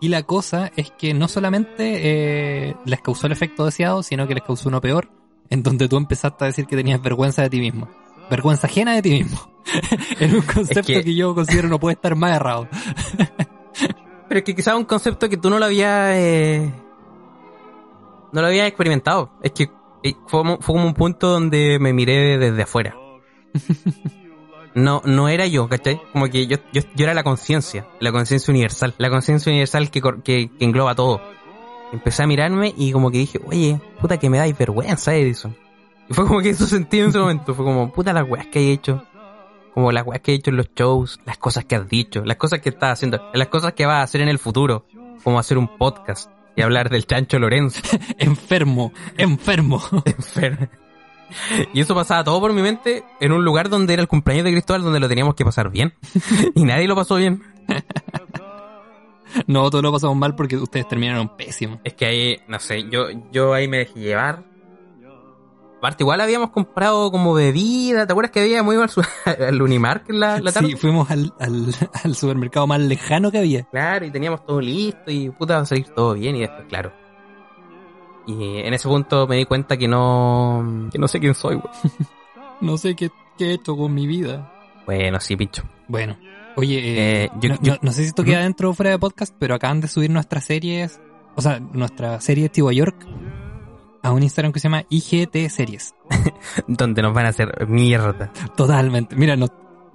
y 0.00 0.08
la 0.08 0.24
cosa 0.24 0.70
es 0.76 0.90
que 0.90 1.14
no 1.14 1.26
solamente 1.28 2.68
eh, 2.70 2.76
les 2.84 3.00
causó 3.00 3.26
el 3.26 3.32
efecto 3.32 3.64
deseado, 3.64 4.02
sino 4.02 4.26
que 4.28 4.34
les 4.34 4.42
causó 4.44 4.68
uno 4.68 4.80
peor, 4.80 5.08
en 5.48 5.62
donde 5.62 5.88
tú 5.88 5.96
empezaste 5.96 6.44
a 6.44 6.48
decir 6.48 6.66
que 6.66 6.76
tenías 6.76 7.00
vergüenza 7.00 7.42
de 7.42 7.50
ti 7.50 7.60
mismo. 7.60 7.88
Vergüenza 8.28 8.66
ajena 8.66 8.94
de 8.94 9.02
ti 9.02 9.10
mismo. 9.10 9.38
es 10.20 10.32
un 10.32 10.42
concepto 10.42 10.82
que- 10.92 11.02
que... 11.02 11.14
yo 11.14 11.34
considero 11.34 11.68
no 11.68 11.78
puede 11.80 11.94
estar 11.94 12.14
más 12.14 12.36
errado. 12.36 12.68
Pero 14.28 14.38
es 14.38 14.44
que 14.44 14.54
quizás 14.54 14.74
un 14.74 14.84
concepto 14.84 15.28
que 15.28 15.36
tú 15.36 15.50
no 15.50 15.58
lo 15.58 15.66
habías, 15.66 16.10
eh, 16.14 16.72
no 18.32 18.40
lo 18.40 18.46
habías 18.46 18.66
experimentado. 18.66 19.30
Es 19.42 19.52
que 19.52 19.70
eh, 20.02 20.14
fue, 20.26 20.42
fue 20.60 20.74
como 20.74 20.86
un 20.86 20.94
punto 20.94 21.28
donde 21.28 21.78
me 21.80 21.92
miré 21.92 22.38
desde 22.38 22.62
afuera. 22.62 22.94
No, 24.76 25.00
no 25.06 25.30
era 25.30 25.46
yo, 25.46 25.70
¿cachai? 25.70 25.98
Como 26.12 26.26
que 26.28 26.46
yo, 26.46 26.58
yo, 26.70 26.82
yo 26.94 27.04
era 27.04 27.14
la 27.14 27.22
conciencia, 27.22 27.86
la 27.98 28.12
conciencia 28.12 28.52
universal, 28.52 28.94
la 28.98 29.08
conciencia 29.08 29.50
universal 29.50 29.90
que, 29.90 30.02
que, 30.22 30.50
que 30.50 30.64
engloba 30.66 30.94
todo. 30.94 31.22
Empecé 31.94 32.24
a 32.24 32.26
mirarme 32.26 32.74
y 32.76 32.92
como 32.92 33.10
que 33.10 33.16
dije, 33.16 33.40
oye, 33.46 33.80
puta 34.02 34.18
que 34.18 34.28
me 34.28 34.36
dais 34.36 34.56
vergüenza, 34.56 35.14
Edison. 35.14 35.56
Y 36.10 36.12
fue 36.12 36.26
como 36.26 36.42
que 36.42 36.50
eso 36.50 36.66
sentí 36.66 36.98
en 36.98 37.08
ese 37.08 37.18
momento, 37.18 37.54
fue 37.54 37.64
como, 37.64 37.90
puta 37.90 38.12
las 38.12 38.28
weas 38.28 38.48
que 38.48 38.60
he 38.60 38.72
hecho. 38.72 39.02
Como 39.76 39.92
las 39.92 40.06
weas 40.06 40.22
que 40.22 40.32
he 40.32 40.34
hecho 40.36 40.48
en 40.48 40.56
los 40.56 40.70
shows, 40.74 41.20
las 41.26 41.36
cosas 41.36 41.66
que 41.66 41.76
has 41.76 41.86
dicho, 41.86 42.24
las 42.24 42.38
cosas 42.38 42.60
que 42.60 42.70
estás 42.70 42.94
haciendo, 42.94 43.30
las 43.34 43.48
cosas 43.48 43.74
que 43.74 43.84
vas 43.84 43.96
a 43.96 44.02
hacer 44.04 44.22
en 44.22 44.30
el 44.30 44.38
futuro, 44.38 44.86
como 45.22 45.38
hacer 45.38 45.58
un 45.58 45.76
podcast 45.76 46.30
y 46.56 46.62
hablar 46.62 46.88
del 46.88 47.06
chancho 47.06 47.38
Lorenzo. 47.38 47.82
enfermo, 48.18 48.94
enfermo. 49.18 49.82
Enfermo. 50.06 50.66
Y 51.74 51.80
eso 51.80 51.94
pasaba 51.94 52.24
todo 52.24 52.40
por 52.40 52.54
mi 52.54 52.62
mente 52.62 53.04
en 53.20 53.32
un 53.32 53.44
lugar 53.44 53.68
donde 53.68 53.92
era 53.92 54.00
el 54.00 54.08
cumpleaños 54.08 54.46
de 54.46 54.52
Cristóbal, 54.52 54.82
donde 54.82 54.98
lo 54.98 55.10
teníamos 55.10 55.34
que 55.34 55.44
pasar 55.44 55.68
bien. 55.68 55.92
Y 56.54 56.64
nadie 56.64 56.88
lo 56.88 56.96
pasó 56.96 57.16
bien. 57.16 57.42
no, 59.46 59.68
todos 59.68 59.84
lo 59.84 59.92
pasamos 59.92 60.16
mal 60.16 60.34
porque 60.36 60.56
ustedes 60.56 60.88
terminaron 60.88 61.36
pésimo. 61.36 61.82
Es 61.84 61.92
que 61.92 62.06
ahí, 62.06 62.40
no 62.48 62.58
sé, 62.60 62.88
yo, 62.88 63.08
yo 63.30 63.52
ahí 63.52 63.68
me 63.68 63.76
dejé 63.76 64.00
llevar. 64.00 64.42
Aparte, 65.86 66.02
igual 66.02 66.20
habíamos 66.20 66.50
comprado 66.50 67.12
como 67.12 67.32
bebida. 67.32 68.06
¿Te 68.08 68.12
acuerdas 68.12 68.32
que 68.32 68.40
habíamos 68.40 68.74
ido 68.74 68.82
al, 68.82 69.42
al 69.44 69.62
Unimark 69.62 70.10
en 70.10 70.18
la, 70.18 70.40
la 70.40 70.50
tarde? 70.50 70.70
Sí, 70.70 70.74
fuimos 70.76 71.08
al, 71.12 71.32
al, 71.38 71.72
al 72.04 72.14
supermercado 72.16 72.66
más 72.66 72.80
lejano 72.80 73.30
que 73.30 73.38
había. 73.38 73.62
Claro, 73.70 74.04
y 74.04 74.10
teníamos 74.10 74.44
todo 74.44 74.60
listo 74.60 75.12
y 75.12 75.30
puta 75.30 75.54
va 75.54 75.60
a 75.60 75.64
salir 75.66 75.86
todo 75.90 76.14
bien 76.14 76.34
y 76.34 76.40
después, 76.40 76.64
claro. 76.68 76.92
Y 78.26 78.58
en 78.58 78.74
ese 78.74 78.88
punto 78.88 79.28
me 79.28 79.36
di 79.36 79.44
cuenta 79.44 79.76
que 79.76 79.86
no, 79.86 80.88
que 80.90 80.98
no 80.98 81.06
sé 81.06 81.20
quién 81.20 81.34
soy, 81.34 81.54
güey. 81.54 81.72
No 82.60 82.78
sé 82.78 82.96
qué, 82.96 83.10
qué 83.38 83.50
he 83.50 83.52
hecho 83.52 83.76
con 83.76 83.94
mi 83.94 84.06
vida. 84.08 84.50
Bueno, 84.86 85.20
sí, 85.20 85.36
pincho. 85.36 85.62
Bueno, 85.86 86.16
oye, 86.56 86.78
eh, 86.78 87.24
Eh, 87.26 87.30
yo- 87.38 87.50
no, 87.50 87.58
yo- 87.62 87.72
no- 87.74 87.78
no 87.82 87.92
sé 87.92 88.02
si 88.02 88.08
esto 88.08 88.24
queda 88.24 88.40
dentro 88.40 88.70
o 88.70 88.74
fuera 88.74 88.90
de 88.90 88.98
podcast, 88.98 89.32
pero 89.38 89.54
acaban 89.54 89.80
de 89.80 89.86
subir 89.86 90.10
nuestras 90.10 90.46
series, 90.46 91.00
o 91.36 91.42
sea, 91.42 91.60
nuestra 91.60 92.20
serie 92.20 92.48
Steve 92.48 92.74
York 92.74 92.96
a 94.06 94.12
un 94.12 94.22
Instagram 94.22 94.52
que 94.52 94.60
se 94.60 94.68
llama 94.68 94.84
IGT 94.88 95.48
Series. 95.50 95.94
Donde 96.68 97.02
nos 97.02 97.12
van 97.14 97.26
a 97.26 97.30
hacer 97.30 97.66
mierda. 97.68 98.32
Totalmente. 98.56 99.16
Mira, 99.16 99.36
no- 99.36 99.48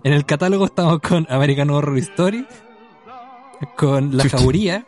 en 0.04 0.14
el 0.14 0.26
catálogo 0.26 0.66
estamos 0.66 1.00
con 1.00 1.26
American 1.30 1.70
Horror 1.70 1.98
Story, 2.00 2.46
con 3.78 4.18
La 4.18 4.24
Chucha. 4.24 4.38
Jauría, 4.40 4.86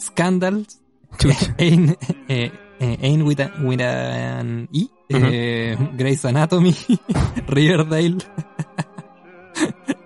Scandals. 0.00 0.80
Ain, 1.58 1.96
eh, 2.28 2.50
eh, 2.80 2.98
Ain 3.02 3.22
with, 3.22 3.40
a- 3.40 3.52
with 3.62 3.80
an 3.80 4.68
E, 4.72 4.86
eh, 5.10 5.76
Grey's 5.96 6.24
Anatomy, 6.24 6.74
Riverdale, 7.46 8.18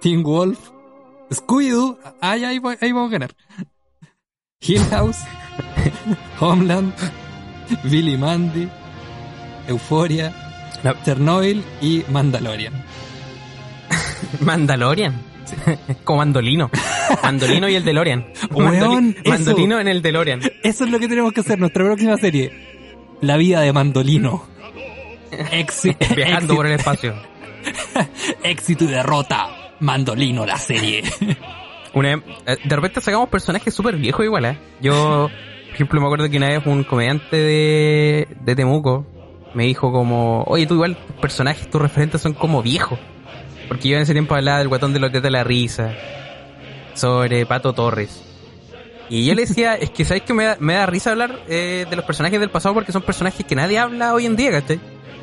Teen 0.00 0.22
Wolf, 0.22 0.58
Scooby-Doo, 1.30 1.98
ay, 2.20 2.44
ahí, 2.44 2.58
voy- 2.58 2.76
ahí 2.80 2.92
vamos 2.92 3.08
a 3.10 3.12
ganar. 3.12 3.30
Hill 4.60 4.84
House, 4.90 5.18
Homeland, 6.40 6.92
Billy 7.84 8.16
Mandy, 8.16 8.68
Euphoria, 9.68 10.32
No. 10.82 10.94
Chernobyl 11.04 11.64
y 11.80 12.04
Mandalorian. 12.10 12.72
Mandalorian. 14.40 15.14
Como 16.04 16.18
Mandolino. 16.18 16.70
Mandolino 17.22 17.68
y 17.68 17.74
el 17.74 17.84
DeLorean. 17.84 18.26
Weón, 18.50 19.16
eso. 19.24 19.30
Mandolino 19.30 19.80
en 19.80 19.88
el 19.88 20.02
DeLorean. 20.02 20.40
Eso 20.62 20.84
es 20.84 20.90
lo 20.90 20.98
que 20.98 21.08
tenemos 21.08 21.32
que 21.32 21.40
hacer, 21.40 21.58
nuestra 21.58 21.84
próxima 21.84 22.16
serie. 22.18 22.52
La 23.22 23.36
vida 23.36 23.60
de 23.62 23.72
Mandolino. 23.72 24.46
Exi- 25.30 25.96
Viajando 26.14 26.54
por 26.54 26.66
el 26.66 26.72
espacio. 26.72 27.14
éxito 28.42 28.84
y 28.84 28.88
derrota. 28.88 29.48
Mandolino, 29.80 30.44
la 30.44 30.58
serie. 30.58 31.02
Una, 31.94 32.12
eh, 32.12 32.20
de 32.64 32.76
repente 32.76 33.00
sacamos 33.00 33.28
personajes 33.28 33.72
súper 33.72 33.96
viejos 33.96 34.24
igual, 34.24 34.44
¿eh? 34.44 34.58
Yo, 34.80 35.30
ejemplo, 35.78 36.00
me 36.00 36.06
acuerdo 36.06 36.28
que 36.28 36.36
una 36.38 36.48
vez 36.48 36.66
un 36.66 36.82
comediante 36.82 37.36
de, 37.36 38.54
Temuco 38.56 39.06
me 39.54 39.64
dijo 39.64 39.92
como, 39.92 40.42
oye, 40.48 40.66
tú 40.66 40.74
igual 40.74 40.96
tus 40.96 41.16
personajes, 41.16 41.70
tus 41.70 41.80
referentes 41.80 42.20
son 42.20 42.32
como 42.32 42.62
viejos. 42.62 42.98
Porque 43.68 43.88
yo 43.88 43.96
en 43.96 44.02
ese 44.02 44.12
tiempo 44.12 44.34
hablaba 44.34 44.58
del 44.58 44.66
guatón 44.66 44.92
de 44.92 44.98
los 44.98 45.12
de 45.12 45.30
la 45.30 45.44
risa, 45.44 45.94
sobre 46.94 47.46
Pato 47.46 47.74
Torres. 47.74 48.24
Y 49.08 49.24
yo 49.24 49.34
le 49.34 49.42
decía, 49.42 49.76
es 49.76 49.90
que 49.90 50.04
sabes 50.04 50.24
que 50.24 50.34
me 50.34 50.74
da, 50.74 50.86
risa 50.86 51.12
hablar 51.12 51.38
eh, 51.48 51.86
de 51.88 51.96
los 51.96 52.04
personajes 52.04 52.40
del 52.40 52.50
pasado 52.50 52.74
porque 52.74 52.90
son 52.90 53.02
personajes 53.02 53.46
que 53.46 53.54
nadie 53.54 53.78
habla 53.78 54.14
hoy 54.14 54.26
en 54.26 54.34
día, 54.34 54.50
¿cachai? 54.50 54.80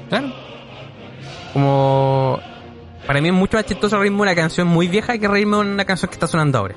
Claro. 0.08 0.34
Como 1.52 2.40
para 3.06 3.20
mí 3.20 3.28
es 3.28 3.34
mucho 3.34 3.58
más 3.58 3.66
chistoso 3.66 4.00
reírme 4.00 4.22
una 4.22 4.36
canción 4.36 4.68
muy 4.68 4.88
vieja 4.88 5.18
que 5.18 5.28
reírme 5.28 5.58
una 5.58 5.84
canción 5.84 6.10
que 6.10 6.16
está 6.16 6.28
sonando 6.28 6.60
ahora. 6.60 6.76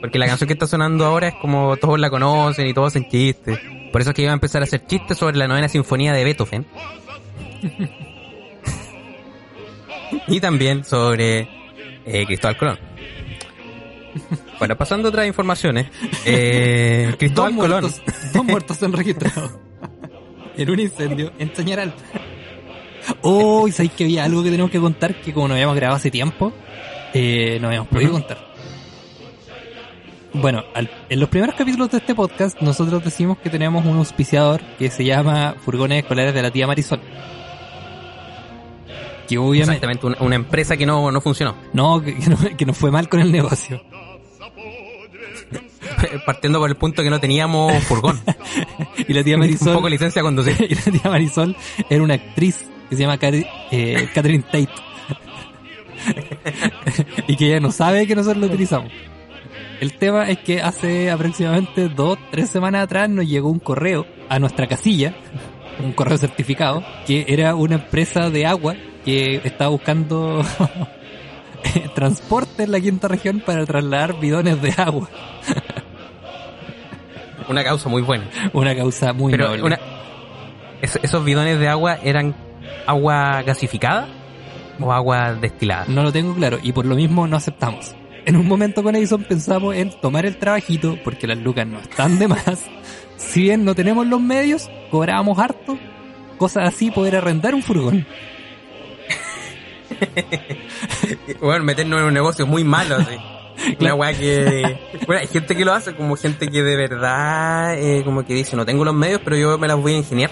Porque 0.00 0.18
la 0.18 0.26
canción 0.26 0.46
que 0.46 0.52
está 0.54 0.66
sonando 0.66 1.04
ahora 1.04 1.28
es 1.28 1.34
como 1.34 1.76
todos 1.76 1.98
la 1.98 2.10
conocen 2.10 2.66
y 2.66 2.74
todos 2.74 2.88
hacen 2.88 3.08
chistes. 3.08 3.58
Por 3.90 4.00
eso 4.00 4.10
es 4.10 4.16
que 4.16 4.22
iba 4.22 4.30
a 4.30 4.34
empezar 4.34 4.62
a 4.62 4.64
hacer 4.64 4.86
chistes 4.86 5.18
sobre 5.18 5.36
la 5.36 5.48
novena 5.48 5.68
sinfonía 5.68 6.12
de 6.12 6.24
Beethoven. 6.24 6.66
y 10.28 10.40
también 10.40 10.84
sobre 10.84 11.48
eh, 12.04 12.26
Cristóbal 12.26 12.56
Colón. 12.56 12.78
Bueno, 14.58 14.76
pasando 14.76 15.08
a 15.08 15.10
otras 15.10 15.26
informaciones. 15.26 15.86
Eh, 16.24 17.06
Dos 17.08 17.16
Cristóbal 17.16 17.56
Colón. 17.56 17.80
muertos, 17.82 18.02
dos 18.32 18.44
muertos 18.44 18.76
son 18.76 18.92
registrados. 18.92 19.52
En 20.56 20.70
un 20.70 20.80
incendio 20.80 21.32
en 21.38 21.52
Chañaral. 21.52 21.94
Oh, 23.22 23.68
¿y 23.68 23.70
sabéis 23.70 23.92
que 23.92 24.02
había 24.02 24.24
algo 24.24 24.42
que 24.42 24.50
tenemos 24.50 24.72
que 24.72 24.80
contar? 24.80 25.14
Que 25.20 25.32
como 25.32 25.46
no 25.46 25.54
habíamos 25.54 25.76
grabado 25.76 25.98
hace 25.98 26.10
tiempo, 26.10 26.52
eh, 27.14 27.58
no 27.60 27.68
habíamos 27.68 27.88
podido 27.88 28.10
contar. 28.10 28.47
Bueno, 30.34 30.62
al- 30.74 30.90
en 31.08 31.20
los 31.20 31.28
primeros 31.28 31.54
capítulos 31.54 31.90
de 31.90 31.98
este 31.98 32.14
podcast, 32.14 32.60
nosotros 32.60 33.02
decimos 33.02 33.38
que 33.38 33.50
tenemos 33.50 33.84
un 33.84 33.96
auspiciador 33.96 34.60
que 34.78 34.90
se 34.90 35.04
llama 35.04 35.56
Furgones 35.64 36.02
Escolares 36.02 36.34
de 36.34 36.42
la 36.42 36.50
Tía 36.50 36.66
Marisol. 36.66 37.00
Que 39.26 39.38
obviamente. 39.38 39.74
Exactamente, 39.86 40.06
una, 40.06 40.16
una 40.20 40.36
empresa 40.36 40.76
que 40.76 40.86
no, 40.86 41.10
no 41.10 41.20
funcionó. 41.20 41.56
No, 41.72 42.00
que, 42.02 42.16
que 42.16 42.30
no, 42.30 42.36
que 42.56 42.66
nos 42.66 42.76
fue 42.76 42.90
mal 42.90 43.08
con 43.08 43.20
el 43.20 43.32
negocio. 43.32 43.82
partiendo 46.26 46.58
por 46.58 46.68
el 46.68 46.76
punto 46.76 47.02
que 47.02 47.10
no 47.10 47.20
teníamos 47.20 47.82
furgón. 47.84 48.20
y 49.08 49.12
la 49.12 49.24
tía 49.24 49.38
Marisol. 49.38 49.68
Un 49.68 49.74
poco 49.74 49.88
licencia 49.88 50.20
a 50.20 50.24
conducir. 50.24 50.56
y 50.70 50.74
la 50.74 50.82
tía 50.98 51.10
Marisol 51.10 51.56
era 51.88 52.02
una 52.02 52.14
actriz 52.14 52.66
que 52.88 52.96
se 52.96 53.02
llama 53.02 53.18
eh, 53.70 54.08
Catherine 54.14 54.44
Tate. 54.44 54.68
y 57.26 57.36
que 57.36 57.46
ella 57.46 57.60
no 57.60 57.72
sabe 57.72 58.06
que 58.06 58.14
nosotros 58.14 58.40
lo 58.40 58.46
utilizamos. 58.46 58.90
El 59.80 59.96
tema 59.96 60.28
es 60.28 60.38
que 60.38 60.60
hace 60.60 61.10
aproximadamente 61.10 61.88
dos, 61.88 62.18
tres 62.30 62.50
semanas 62.50 62.84
atrás 62.84 63.08
nos 63.08 63.26
llegó 63.26 63.48
un 63.50 63.60
correo 63.60 64.06
a 64.28 64.38
nuestra 64.38 64.66
casilla, 64.66 65.14
un 65.82 65.92
correo 65.92 66.18
certificado, 66.18 66.84
que 67.06 67.24
era 67.28 67.54
una 67.54 67.76
empresa 67.76 68.30
de 68.30 68.46
agua 68.46 68.74
que 69.04 69.36
estaba 69.44 69.70
buscando 69.70 70.42
transporte 71.94 72.64
en 72.64 72.72
la 72.72 72.80
quinta 72.80 73.08
región 73.08 73.40
para 73.40 73.64
trasladar 73.66 74.18
bidones 74.18 74.60
de 74.60 74.74
agua. 74.76 75.08
Una 77.48 77.64
causa 77.64 77.88
muy 77.88 78.02
buena. 78.02 78.28
Una 78.52 78.76
causa 78.76 79.12
muy 79.14 79.30
Pero 79.32 79.48
noble. 79.48 79.62
una, 79.62 79.78
es- 80.82 81.00
esos 81.02 81.24
bidones 81.24 81.58
de 81.58 81.68
agua 81.68 81.96
eran 82.02 82.34
agua 82.86 83.40
gasificada 83.42 84.06
o 84.78 84.92
agua 84.92 85.32
destilada. 85.34 85.86
No 85.88 86.02
lo 86.02 86.12
tengo 86.12 86.34
claro 86.34 86.58
y 86.62 86.72
por 86.72 86.84
lo 86.84 86.94
mismo 86.94 87.26
no 87.26 87.38
aceptamos. 87.38 87.94
En 88.28 88.36
un 88.36 88.46
momento 88.46 88.82
con 88.82 88.94
Edison 88.94 89.24
pensamos 89.24 89.74
en 89.74 89.88
tomar 89.88 90.26
el 90.26 90.36
trabajito 90.36 90.98
porque 91.02 91.26
las 91.26 91.38
lucas 91.38 91.66
no 91.66 91.80
están 91.80 92.18
de 92.18 92.28
más. 92.28 92.62
Si 93.16 93.40
bien 93.40 93.64
no 93.64 93.74
tenemos 93.74 94.06
los 94.06 94.20
medios, 94.20 94.68
cobrábamos 94.90 95.38
harto. 95.38 95.78
Cosas 96.36 96.68
así, 96.68 96.90
poder 96.90 97.16
arrendar 97.16 97.54
un 97.54 97.62
furgón. 97.62 98.06
Bueno, 101.40 101.64
meternos 101.64 102.00
en 102.00 102.06
un 102.06 102.14
negocio 102.14 102.46
muy 102.46 102.64
malo, 102.64 102.96
así. 102.96 103.16
Una 103.80 103.94
weá 103.94 104.12
que... 104.12 104.78
Bueno, 105.06 105.22
hay 105.22 105.26
gente 105.26 105.56
que 105.56 105.64
lo 105.64 105.72
hace, 105.72 105.94
como 105.94 106.14
gente 106.16 106.48
que 106.48 106.62
de 106.62 106.76
verdad, 106.76 107.78
eh, 107.78 108.02
como 108.04 108.26
que 108.26 108.34
dice, 108.34 108.56
no 108.56 108.66
tengo 108.66 108.84
los 108.84 108.94
medios, 108.94 109.22
pero 109.24 109.36
yo 109.36 109.56
me 109.56 109.66
las 109.66 109.78
voy 109.78 109.94
a 109.94 109.96
ingeniar. 109.96 110.30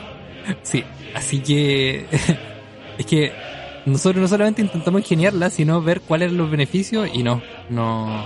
Sí, 0.63 0.85
así 1.15 1.41
que 1.41 2.07
es 2.99 3.07
que 3.07 3.33
nosotros 3.87 4.21
no 4.23 4.29
solamente 4.29 4.63
intentamos 4.63 5.01
ingeniarla, 5.01 5.51
sino 5.51 5.81
ver 5.81 6.01
cuáles 6.01 6.27
eran 6.27 6.39
los 6.39 6.51
beneficios 6.51 7.09
y 7.13 7.23
no, 7.23 7.41
no, 7.71 8.25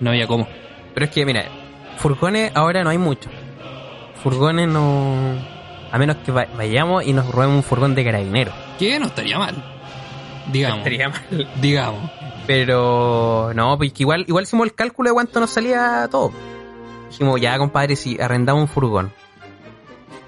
no 0.00 0.10
había 0.10 0.26
cómo. 0.26 0.46
Pero 0.94 1.06
es 1.06 1.12
que, 1.12 1.26
mira, 1.26 1.44
furgones 1.98 2.52
ahora 2.54 2.82
no 2.84 2.90
hay 2.90 2.98
mucho. 2.98 3.28
Furgones 4.22 4.68
no... 4.68 5.58
A 5.90 5.96
menos 5.98 6.16
que 6.18 6.32
va- 6.32 6.46
vayamos 6.56 7.06
y 7.06 7.12
nos 7.12 7.30
robemos 7.30 7.56
un 7.56 7.62
furgón 7.62 7.94
de 7.94 8.04
carabineros. 8.04 8.54
Que 8.78 8.98
no 9.00 9.06
estaría 9.06 9.38
mal. 9.38 9.54
Digamos, 10.52 10.78
Estaría 10.78 11.08
mal. 11.08 11.48
digamos. 11.60 12.10
Pero 12.46 13.52
no, 13.54 13.76
pues 13.78 13.92
igual, 13.98 14.24
igual 14.28 14.44
hicimos 14.44 14.66
el 14.66 14.74
cálculo 14.74 15.10
de 15.10 15.14
cuánto 15.14 15.40
nos 15.40 15.50
salía 15.50 16.08
todo. 16.10 16.32
Dijimos, 17.10 17.40
ya 17.40 17.56
compadre, 17.58 17.96
si 17.96 18.20
arrendamos 18.20 18.62
un 18.62 18.68
furgón. 18.68 19.12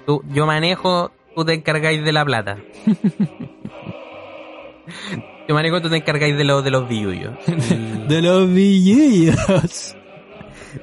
Tú, 0.05 0.23
yo 0.33 0.45
manejo, 0.47 1.11
tú 1.35 1.45
te 1.45 1.53
encargáis 1.53 2.03
de 2.03 2.11
la 2.11 2.25
plata. 2.25 2.57
yo 5.47 5.55
manejo, 5.55 5.81
tú 5.81 5.89
te 5.89 5.97
encargáis 5.97 6.37
de, 6.37 6.43
los 6.43 6.63
de 6.63 6.71
los 6.71 6.87
billullos. 6.87 7.33
Y- 7.47 8.07
De 8.07 8.21
los 8.21 8.51
billillos. 8.53 9.95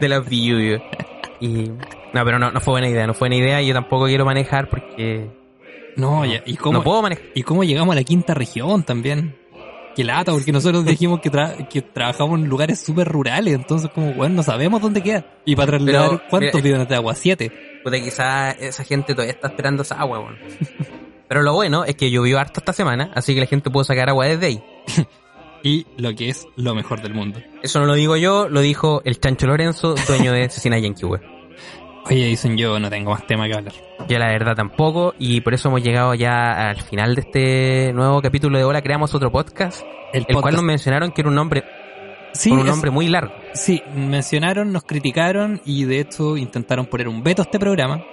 de 0.00 0.08
los 0.08 0.26
billullos. 0.28 0.80
Y... 1.40 1.70
No, 2.14 2.24
pero 2.24 2.38
no, 2.38 2.50
no 2.50 2.60
fue 2.60 2.72
buena 2.72 2.88
idea, 2.88 3.06
no 3.06 3.12
fue 3.14 3.28
buena 3.28 3.36
idea. 3.44 3.60
Yo 3.62 3.74
tampoco 3.74 4.06
quiero 4.06 4.24
manejar 4.24 4.68
porque 4.70 5.28
No, 5.96 6.24
ya, 6.24 6.42
¿y 6.46 6.56
cómo, 6.56 6.78
no 6.78 6.84
puedo 6.84 7.02
manejar. 7.02 7.24
¿Y 7.34 7.42
cómo 7.42 7.64
llegamos 7.64 7.92
a 7.92 7.96
la 7.96 8.04
quinta 8.04 8.32
región 8.34 8.82
también? 8.82 9.36
Qué 9.94 10.04
lata, 10.04 10.30
porque 10.32 10.52
nosotros 10.52 10.84
dijimos 10.84 11.20
que, 11.20 11.30
tra- 11.30 11.66
que 11.68 11.82
trabajamos 11.82 12.38
en 12.40 12.46
lugares 12.46 12.78
súper 12.80 13.08
rurales, 13.08 13.52
entonces 13.54 13.90
como, 13.90 14.12
bueno, 14.14 14.36
no 14.36 14.42
sabemos 14.44 14.80
dónde 14.80 15.02
queda. 15.02 15.24
Y 15.44 15.56
para 15.56 15.72
trasladar, 15.72 16.08
Pero, 16.10 16.22
¿cuántos 16.30 16.54
mira, 16.54 16.64
bidones 16.64 16.88
de 16.88 16.94
agua? 16.94 17.14
Siete. 17.16 17.52
Puta, 17.82 18.00
quizás 18.00 18.56
esa 18.60 18.84
gente 18.84 19.12
todavía 19.12 19.32
está 19.32 19.48
esperando 19.48 19.82
esa 19.82 19.96
agua, 20.00 20.20
weón. 20.20 20.36
Pero 21.28 21.42
lo 21.42 21.52
bueno 21.54 21.84
es 21.84 21.94
que 21.96 22.10
llovió 22.10 22.38
harto 22.38 22.60
esta 22.60 22.72
semana, 22.72 23.10
así 23.14 23.34
que 23.34 23.40
la 23.40 23.46
gente 23.46 23.70
pudo 23.70 23.84
sacar 23.84 24.08
agua 24.08 24.26
desde 24.26 24.46
ahí. 24.46 24.62
Y 25.64 25.84
lo 25.96 26.14
que 26.14 26.28
es 26.28 26.46
lo 26.54 26.72
mejor 26.72 27.02
del 27.02 27.14
mundo. 27.14 27.40
Eso 27.64 27.80
no 27.80 27.86
lo 27.86 27.94
digo 27.94 28.16
yo, 28.16 28.48
lo 28.48 28.60
dijo 28.60 29.02
el 29.04 29.18
Chancho 29.18 29.48
Lorenzo, 29.48 29.96
dueño 30.06 30.32
de 30.32 30.48
Cecina 30.48 30.78
Yankee, 30.78 31.04
weón. 31.04 31.20
Oye, 32.06 32.26
dicen 32.26 32.56
yo, 32.56 32.78
no 32.78 32.88
tengo 32.88 33.10
más 33.10 33.26
tema 33.26 33.48
que 33.48 33.54
hablar. 33.54 33.74
Yo 34.08 34.18
la 34.20 34.28
verdad 34.28 34.54
tampoco, 34.54 35.14
y 35.18 35.40
por 35.40 35.54
eso 35.54 35.68
hemos 35.68 35.82
llegado 35.82 36.14
ya 36.14 36.70
al 36.70 36.80
final 36.80 37.16
de 37.16 37.20
este 37.22 37.92
nuevo 37.92 38.22
capítulo 38.22 38.56
de 38.56 38.62
Hola, 38.62 38.82
creamos 38.82 39.12
otro 39.16 39.32
podcast, 39.32 39.82
El, 40.12 40.24
el 40.28 40.36
cual 40.36 40.54
nos 40.54 40.62
mencionaron 40.62 41.10
que 41.10 41.22
era 41.22 41.28
un 41.28 41.34
nombre, 41.34 41.64
sí, 42.32 42.52
un 42.52 42.60
es- 42.60 42.64
nombre 42.66 42.92
muy 42.92 43.08
largo. 43.08 43.34
sí, 43.52 43.82
mencionaron, 43.96 44.72
nos 44.72 44.84
criticaron 44.84 45.60
y 45.64 45.84
de 45.84 45.98
hecho 46.00 46.36
intentaron 46.36 46.86
poner 46.86 47.08
un 47.08 47.20
veto 47.24 47.42
a 47.42 47.46
este 47.46 47.58
programa. 47.58 48.04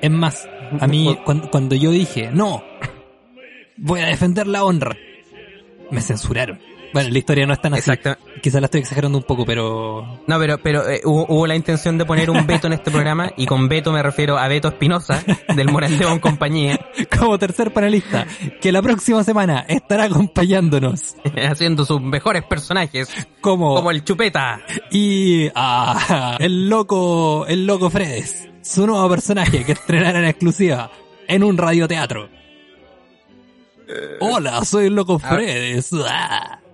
Es 0.00 0.10
más, 0.10 0.48
a 0.80 0.86
mí, 0.86 1.18
cuando, 1.24 1.50
cuando 1.50 1.74
yo 1.74 1.90
dije, 1.90 2.30
no, 2.32 2.62
voy 3.76 4.00
a 4.00 4.06
defender 4.06 4.46
la 4.46 4.64
honra, 4.64 4.96
me 5.90 6.00
censuraron. 6.00 6.58
Bueno, 6.94 7.10
la 7.10 7.18
historia 7.18 7.44
no 7.44 7.52
es 7.52 7.60
tan 7.60 7.74
así. 7.74 7.90
Exacto. 7.90 8.16
Quizás 8.40 8.60
la 8.60 8.66
estoy 8.66 8.80
exagerando 8.82 9.18
un 9.18 9.24
poco, 9.24 9.44
pero 9.44 10.20
No, 10.28 10.38
pero, 10.38 10.58
pero 10.58 10.88
eh, 10.88 11.00
hubo, 11.04 11.26
hubo 11.28 11.46
la 11.46 11.56
intención 11.56 11.98
de 11.98 12.04
poner 12.04 12.30
un 12.30 12.46
veto 12.46 12.68
en 12.68 12.74
este 12.74 12.92
programa, 12.92 13.32
y 13.36 13.46
con 13.46 13.68
veto 13.68 13.90
me 13.90 14.00
refiero 14.00 14.38
a 14.38 14.46
Beto 14.46 14.68
Espinosa, 14.68 15.24
del 15.56 15.72
Morandeo 15.72 16.12
en 16.12 16.20
compañía, 16.20 16.78
como 17.18 17.36
tercer 17.36 17.72
panelista, 17.72 18.28
que 18.60 18.70
la 18.70 18.80
próxima 18.80 19.24
semana 19.24 19.64
estará 19.66 20.04
acompañándonos 20.04 21.16
haciendo 21.50 21.84
sus 21.84 22.00
mejores 22.00 22.44
personajes, 22.44 23.08
como, 23.40 23.74
como 23.74 23.90
el 23.90 24.04
Chupeta. 24.04 24.60
y 24.92 25.48
ah, 25.56 26.36
el 26.38 26.68
loco, 26.68 27.44
el 27.48 27.66
loco 27.66 27.90
Fredes, 27.90 28.48
su 28.64 28.86
nuevo 28.86 29.08
personaje 29.08 29.64
que 29.64 29.72
estrenará 29.78 30.18
en 30.20 30.24
exclusiva 30.26 30.90
en 31.28 31.44
un 31.44 31.56
radioteatro. 31.56 32.28
Hola, 34.20 34.64
soy 34.64 34.86
el 34.86 34.94
loco 34.94 35.20
Ah. 35.22 35.28
Fredes. 35.34 35.90
Ah. 36.08 36.60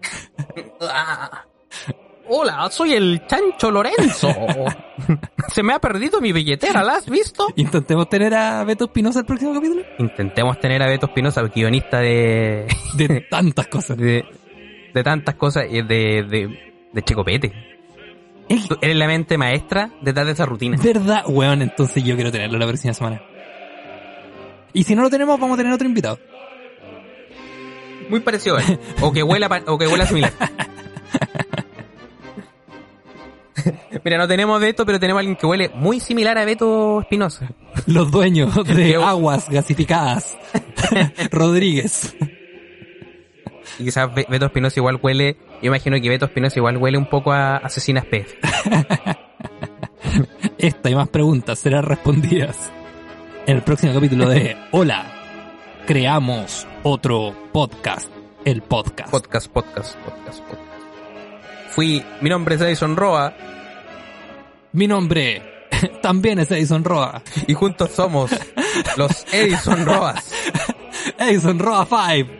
Ah. 0.83 1.45
Hola, 2.33 2.71
soy 2.71 2.95
el 2.95 3.27
Chancho 3.27 3.71
Lorenzo. 3.71 4.33
Se 5.53 5.63
me 5.63 5.73
ha 5.75 5.79
perdido 5.81 6.21
mi 6.21 6.33
billetera, 6.33 6.83
¿la 6.85 6.95
has 6.95 7.11
visto? 7.11 7.49
Intentemos 7.57 8.09
tener 8.09 8.33
a 8.35 8.65
Beto 8.65 8.85
Espinosa 8.85 9.19
el 9.21 9.27
próximo 9.27 9.53
capítulo. 9.53 9.83
Intentemos 9.99 10.59
tener 10.61 10.83
a 10.83 10.87
Beto 10.87 11.07
Espinosa, 11.07 11.43
guionista 11.43 11.99
de, 11.99 12.67
De 12.95 13.27
tantas 13.29 13.67
cosas. 13.67 13.97
de, 13.99 14.25
de 14.95 15.03
tantas 15.05 15.35
cosas, 15.35 15.67
y 15.69 15.83
de, 15.83 16.23
de, 16.23 16.75
de 16.93 17.03
Checopete. 17.03 17.53
Es 18.51 18.69
Tú 18.69 18.77
Eres 18.83 18.97
la 18.97 19.07
mente 19.07 19.39
maestra 19.39 19.91
detrás 20.03 20.27
de 20.27 20.33
esa 20.33 20.45
rutina. 20.45 20.77
verdad, 20.83 21.23
weón, 21.27 21.63
entonces 21.63 22.05
yo 22.05 22.15
quiero 22.17 22.31
tenerlo 22.31 22.59
la 22.59 22.67
próxima 22.67 22.93
semana. 22.93 23.23
Y 24.73 24.85
si 24.85 24.95
no 24.95 25.03
lo 25.03 25.09
tenemos, 25.11 25.39
vamos 25.41 25.55
a 25.55 25.59
tener 25.59 25.73
otro 25.73 25.87
invitado. 25.87 26.19
Muy 28.09 28.21
parecido 28.21 28.57
a 28.57 28.63
él. 28.63 28.79
O 29.01 29.13
que 29.13 29.23
huela, 29.23 29.49
pa- 29.49 29.63
o 29.67 29.79
que 29.79 29.87
huela 29.87 30.05
similar. 30.07 30.33
Mira, 34.05 34.17
no 34.19 34.27
tenemos 34.27 34.59
Beto, 34.61 34.87
pero 34.87 34.99
tenemos 34.99 35.19
a 35.19 35.21
alguien 35.21 35.37
que 35.37 35.47
huele 35.47 35.69
muy 35.75 36.01
similar 36.01 36.39
a 36.39 36.45
Beto 36.45 37.01
Espinosa. 37.03 37.49
Los 37.87 38.11
dueños 38.11 38.53
de 38.67 38.97
aguas 38.97 39.49
gasificadas. 39.51 40.37
Rodríguez. 41.31 42.17
Y 43.81 43.85
quizás 43.85 44.15
Be- 44.15 44.27
Beto 44.29 44.47
Espinosa 44.47 44.79
igual 44.79 44.99
huele, 45.03 45.37
yo 45.63 45.69
imagino 45.69 45.99
que 46.01 46.09
Beto 46.09 46.27
Espinosa 46.27 46.59
igual 46.59 46.77
huele 46.77 46.99
un 46.99 47.07
poco 47.07 47.33
a 47.33 47.57
Asesinas 47.57 48.05
PF. 48.05 48.37
Esta 50.59 50.91
y 50.91 50.95
más 50.95 51.09
preguntas 51.09 51.59
serán 51.59 51.85
respondidas 51.85 52.71
en 53.47 53.57
el 53.57 53.63
próximo 53.63 53.95
capítulo 53.95 54.29
de 54.29 54.57
Hola, 54.73 55.07
creamos 55.87 56.67
otro 56.83 57.35
podcast. 57.53 58.11
El 58.45 58.63
podcast. 58.63 59.11
Podcast, 59.11 59.49
podcast, 59.51 59.97
podcast, 59.99 60.41
podcast. 60.41 60.61
Fui, 61.71 62.03
mi 62.21 62.31
nombre 62.31 62.55
es 62.57 62.61
Edison 62.63 62.97
Roa 62.97 63.35
Mi 64.73 64.87
nombre 64.87 65.43
también 66.03 66.39
es 66.39 66.51
Edison 66.51 66.85
Roa. 66.85 67.23
y 67.47 67.55
juntos 67.55 67.91
somos 67.93 68.31
los 68.97 69.25
Edison 69.33 69.85
Roas. 69.87 70.33
Edison 71.19 71.59
Roa 71.59 71.87
5. 71.87 72.40